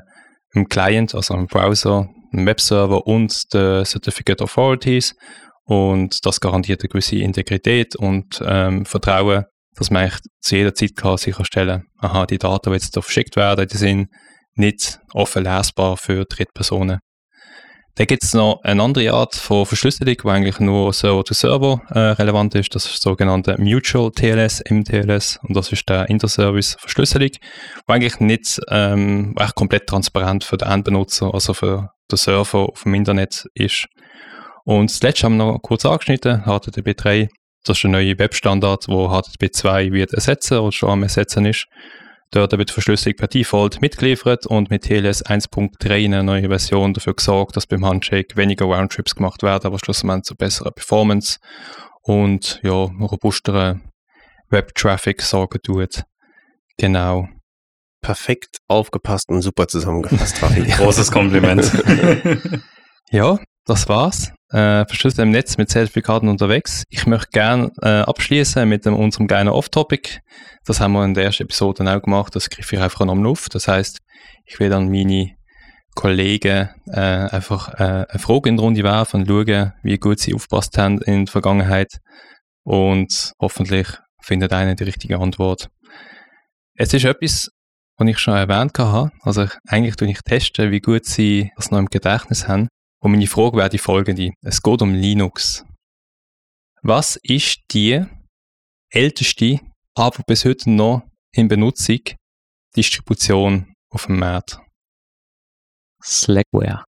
dem 0.54 0.68
Client, 0.70 1.16
also 1.16 1.34
einem 1.34 1.48
Browser, 1.48 2.10
einem 2.32 2.46
Webserver 2.46 3.06
und 3.08 3.54
den 3.54 3.86
Certificate 3.86 4.42
Authorities. 4.42 5.16
Und 5.64 6.26
das 6.26 6.40
garantiert 6.40 6.82
eine 6.82 6.90
gewisse 6.90 7.18
Integrität 7.18 7.96
und 7.96 8.42
ähm, 8.46 8.86
Vertrauen 8.86 9.46
dass 9.76 9.92
man 9.92 10.12
zu 10.40 10.56
jeder 10.56 10.74
Zeit 10.74 10.96
kann 10.96 11.18
sicherstellen 11.18 11.84
kann, 12.00 12.10
aha, 12.10 12.26
die 12.26 12.38
Daten, 12.38 12.70
die 12.70 12.76
jetzt 12.76 12.96
da 12.96 13.02
verschickt 13.02 13.36
werden, 13.36 13.68
die 13.68 13.78
sind 13.78 14.10
nicht 14.56 15.00
offen 15.14 15.44
lesbar 15.44 15.98
für 15.98 16.26
Drittpersonen. 16.26 17.00
Dann 17.96 18.08
gibt 18.08 18.24
es 18.24 18.34
noch 18.34 18.62
eine 18.64 18.84
andere 18.84 19.14
Art 19.14 19.36
von 19.36 19.66
Verschlüsselung, 19.66 20.18
die 20.22 20.28
eigentlich 20.28 20.60
nur 20.60 20.92
Server-to-Server 20.92 21.82
äh, 21.92 22.00
relevant 22.00 22.54
ist. 22.54 22.76
Das 22.76 22.86
ist 22.86 23.02
sogenannte 23.02 23.56
Mutual 23.58 24.12
TLS, 24.12 24.62
MTLS. 24.70 25.40
Und 25.44 25.56
das 25.56 25.72
ist 25.72 25.88
der 25.88 26.10
Interservice-Verschlüsselung, 26.10 27.30
die 27.30 27.40
eigentlich 27.88 28.20
nicht 28.20 28.60
ähm, 28.70 29.34
echt 29.40 29.56
komplett 29.56 29.88
transparent 29.88 30.44
für 30.44 30.58
den 30.58 30.70
Endbenutzer, 30.70 31.34
also 31.34 31.54
für 31.54 31.92
den 32.12 32.18
Server 32.18 32.70
auf 32.70 32.84
dem 32.84 32.96
Internet 32.96 33.46
ist. 33.54 33.88
Und 34.66 34.92
das 34.92 35.02
letzte 35.02 35.26
haben 35.26 35.38
wir 35.38 35.46
noch 35.46 35.60
kurz 35.60 35.86
angeschnitten, 35.86 36.44
HTTP3. 36.44 37.30
Das 37.64 37.78
ist 37.78 37.84
der 37.84 37.92
neue 37.92 38.20
Webstandard, 38.20 38.90
wo 38.90 39.08
HTTP2 39.08 39.94
wird 39.94 40.14
ersetzen 40.14 40.58
oder 40.58 40.72
schon 40.74 40.90
am 40.90 41.04
ersetzen 41.04 41.46
ist. 41.46 41.66
Dort 42.32 42.58
wird 42.58 42.72
Verschlüsselung 42.72 43.16
per 43.16 43.28
Default 43.28 43.82
mitgeliefert 43.82 44.46
und 44.46 44.70
mit 44.70 44.84
TLS 44.84 45.26
1.3 45.26 46.06
eine 46.06 46.24
neue 46.24 46.50
Version 46.50 46.94
dafür 46.94 47.14
gesorgt, 47.14 47.56
dass 47.56 47.68
beim 47.68 47.86
Handshake 47.86 48.36
weniger 48.36 48.66
Roundtrips 48.66 49.16
gemacht 49.16 49.44
werden, 49.44 49.66
aber 49.66 49.80
schlussendlich 49.80 50.24
zu 50.24 50.36
besserer 50.36 50.72
Performance 50.72 51.40
und 52.02 52.60
ja, 52.64 52.74
robusteren 52.74 53.84
Web-Traffic 54.50 55.22
sorgen 55.22 55.60
tut. 55.64 56.04
Genau. 56.78 57.28
Perfekt 58.02 58.58
aufgepasst 58.68 59.30
und 59.30 59.42
super 59.42 59.68
zusammengefasst, 59.68 60.42
Rafi. 60.44 60.62
Großes 60.78 61.12
Kompliment. 61.12 61.72
Ja, 63.12 63.40
das 63.66 63.88
war's. 63.88 64.35
Äh, 64.52 64.86
Verschlüsselt 64.86 65.24
im 65.24 65.32
Netz 65.32 65.58
mit 65.58 65.70
Zertifikaten 65.70 66.30
unterwegs. 66.30 66.84
Ich 66.90 67.08
möchte 67.08 67.32
gerne 67.32 67.72
äh, 67.82 68.02
abschließen 68.02 68.68
mit 68.70 68.86
dem, 68.86 68.96
unserem 68.96 69.28
kleinen 69.28 69.50
Off-Topic. 69.50 70.20
Das 70.66 70.80
haben 70.80 70.94
wir 70.94 71.04
in 71.04 71.16
der 71.16 71.26
ersten 71.26 71.44
Episode 71.44 71.84
auch 71.92 72.02
gemacht. 72.02 72.36
Das 72.36 72.50
greife 72.50 72.76
ich 72.76 72.82
einfach 72.82 73.06
nochmal 73.06 73.32
auf. 73.32 73.50
Das 73.50 73.68
heißt, 73.68 74.00
ich 74.46 74.60
will 74.60 74.70
dann 74.70 74.90
meine 74.90 75.32
Kollegen 75.96 76.70
äh, 76.88 77.00
einfach 77.00 77.74
äh, 77.80 78.06
eine 78.08 78.20
Frage 78.20 78.50
in 78.50 78.58
die 78.58 78.64
Runde 78.64 78.84
werfen 78.84 79.22
und 79.22 79.28
schauen, 79.28 79.74
wie 79.82 79.98
gut 79.98 80.20
sie 80.20 80.34
aufgepasst 80.34 80.78
haben 80.78 81.02
in 81.02 81.26
der 81.26 81.32
Vergangenheit. 81.32 82.00
Und 82.64 83.34
hoffentlich 83.40 83.88
findet 84.22 84.54
einer 84.54 84.76
die 84.76 84.84
richtige 84.84 85.20
Antwort. 85.20 85.70
Es 86.76 86.94
ist 86.94 87.06
etwas, 87.06 87.50
was 87.98 88.08
ich 88.08 88.20
schon 88.20 88.36
erwähnt 88.36 88.78
habe. 88.78 89.12
Also 89.22 89.44
ich, 89.44 89.52
eigentlich 89.68 89.96
tue 89.96 90.10
ich 90.10 90.20
wie 90.20 90.82
gut 90.82 91.06
sie 91.06 91.52
das 91.56 91.72
noch 91.72 91.80
im 91.80 91.86
Gedächtnis 91.88 92.48
haben. 92.48 92.68
Und 93.06 93.12
meine 93.12 93.28
Frage 93.28 93.58
wäre 93.58 93.70
die 93.70 93.78
folgende. 93.78 94.32
Es 94.42 94.64
geht 94.64 94.82
um 94.82 94.96
Linux. 94.96 95.64
Was 96.82 97.20
ist 97.22 97.60
die 97.70 98.04
älteste, 98.90 99.60
aber 99.94 100.24
bis 100.26 100.44
heute 100.44 100.72
noch 100.72 101.04
in 101.32 101.48
Benutzung 101.48 102.00
Distribution 102.76 103.76
auf 103.92 104.08
dem 104.08 104.18
Markt? 104.18 104.60
Slackware. 106.04 106.84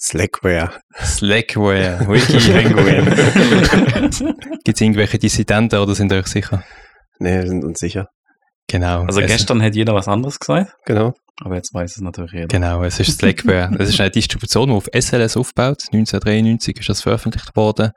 Slackware. 0.00 0.80
Slackware. 0.98 2.00
Wiki 2.08 2.38
Penguin. 2.50 3.04
Gibt 4.64 4.76
es 4.76 4.80
irgendwelche 4.80 5.20
Dissidenten 5.20 5.76
oder 5.76 5.94
sind 5.94 6.12
euch 6.12 6.26
sicher? 6.26 6.64
Nee, 7.20 7.38
wir 7.38 7.46
sind 7.46 7.62
uns 7.62 7.78
sicher. 7.78 8.08
Genau. 8.68 9.02
Also 9.02 9.20
es, 9.20 9.26
gestern 9.30 9.60
hätte 9.60 9.76
jeder 9.76 9.94
was 9.94 10.08
anderes 10.08 10.38
gesagt, 10.38 10.72
Genau. 10.86 11.12
aber 11.42 11.56
jetzt 11.56 11.74
weiß 11.74 11.96
es 11.96 12.00
natürlich 12.00 12.32
jeder. 12.32 12.46
Genau, 12.48 12.82
es 12.84 12.98
ist 13.00 13.18
Slackware. 13.18 13.70
Es 13.78 13.90
ist 13.90 14.00
eine 14.00 14.10
Distribution, 14.10 14.68
die 14.68 14.74
auf 14.74 14.88
SLS 14.92 15.36
aufbaut. 15.36 15.82
1993 15.92 16.78
ist 16.78 16.88
das 16.88 17.02
veröffentlicht 17.02 17.54
worden. 17.54 17.90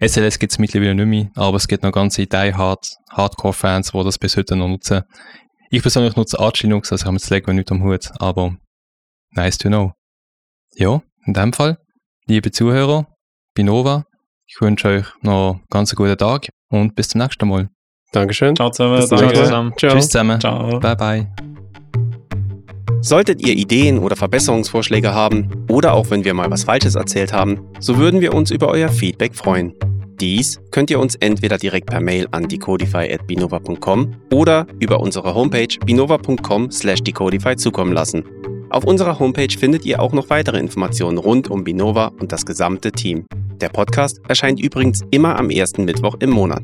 SLS 0.00 0.38
gibt 0.38 0.52
es 0.52 0.58
mittlerweile 0.58 0.94
nicht 0.94 1.06
mehr, 1.06 1.30
aber 1.36 1.56
es 1.56 1.68
gibt 1.68 1.82
noch 1.82 1.92
ganze 1.92 2.26
Die-Hard 2.26 2.86
Hardcore-Fans, 3.12 3.92
die 3.92 4.04
das 4.04 4.18
bis 4.18 4.36
heute 4.36 4.56
noch 4.56 4.68
nutzen. 4.68 5.02
Ich 5.70 5.82
persönlich 5.82 6.16
nutze 6.16 6.38
Arch 6.38 6.62
Linux, 6.62 6.92
also 6.92 7.02
ich 7.02 7.06
habe 7.06 7.14
mit 7.14 7.22
Slackware 7.22 7.54
nicht 7.54 7.70
am 7.70 7.82
Hut, 7.82 8.10
aber 8.18 8.56
nice 9.30 9.58
to 9.58 9.68
know. 9.68 9.92
Ja, 10.74 11.00
in 11.26 11.34
dem 11.34 11.52
Fall, 11.52 11.78
liebe 12.26 12.50
Zuhörer, 12.50 13.06
Binova, 13.54 14.04
ich 14.46 14.60
wünsche 14.60 14.88
euch 14.88 15.06
noch 15.22 15.52
einen 15.54 15.64
ganz 15.70 15.94
guten 15.94 16.16
Tag 16.18 16.48
und 16.68 16.94
bis 16.94 17.08
zum 17.08 17.20
nächsten 17.20 17.48
Mal. 17.48 17.68
Dankeschön. 18.12 18.54
Ciao 18.54 18.70
zusammen. 18.70 18.96
Bis 18.96 19.08
dann. 19.08 19.18
danke. 19.18 19.34
Zusammen. 19.34 19.72
Ciao. 19.76 19.92
Tschüss 19.92 20.08
zusammen. 20.08 20.40
Ciao. 20.40 20.78
Bye 20.78 20.96
bye. 20.96 21.26
Solltet 23.00 23.44
ihr 23.44 23.56
Ideen 23.56 23.98
oder 23.98 24.14
Verbesserungsvorschläge 24.14 25.12
haben 25.12 25.50
oder 25.68 25.94
auch 25.94 26.10
wenn 26.10 26.24
wir 26.24 26.34
mal 26.34 26.50
was 26.50 26.62
Falsches 26.64 26.94
erzählt 26.94 27.32
haben, 27.32 27.60
so 27.80 27.98
würden 27.98 28.20
wir 28.20 28.32
uns 28.32 28.52
über 28.52 28.68
euer 28.68 28.90
Feedback 28.90 29.34
freuen. 29.34 29.74
Dies 30.20 30.60
könnt 30.70 30.88
ihr 30.88 31.00
uns 31.00 31.16
entweder 31.16 31.58
direkt 31.58 31.86
per 31.86 32.00
Mail 32.00 32.28
an 32.30 32.46
decodify.binova.com 32.46 34.14
oder 34.32 34.68
über 34.78 35.00
unsere 35.00 35.34
Homepage 35.34 35.76
binova.com/decodify 35.84 37.56
zukommen 37.56 37.92
lassen. 37.92 38.22
Auf 38.70 38.84
unserer 38.84 39.18
Homepage 39.18 39.58
findet 39.58 39.84
ihr 39.84 40.00
auch 40.00 40.12
noch 40.12 40.30
weitere 40.30 40.58
Informationen 40.58 41.18
rund 41.18 41.50
um 41.50 41.64
Binova 41.64 42.12
und 42.20 42.30
das 42.30 42.46
gesamte 42.46 42.92
Team. 42.92 43.26
Der 43.60 43.70
Podcast 43.70 44.20
erscheint 44.28 44.60
übrigens 44.60 45.00
immer 45.10 45.38
am 45.40 45.50
ersten 45.50 45.84
Mittwoch 45.84 46.14
im 46.20 46.30
Monat. 46.30 46.62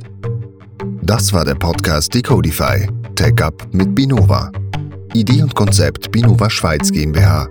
Das 1.02 1.32
war 1.32 1.44
der 1.44 1.54
Podcast 1.54 2.14
Decodify. 2.14 2.86
Tech 3.14 3.42
Up 3.42 3.66
mit 3.72 3.94
Binova. 3.94 4.52
Idee 5.14 5.42
und 5.42 5.54
Konzept 5.54 6.10
Binova 6.12 6.48
Schweiz 6.50 6.92
GmbH. 6.92 7.48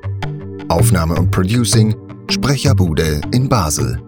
Aufnahme 0.70 1.16
und 1.16 1.32
Producing 1.32 1.96
Sprecherbude 2.30 3.22
in 3.34 3.50
Basel. 3.50 4.07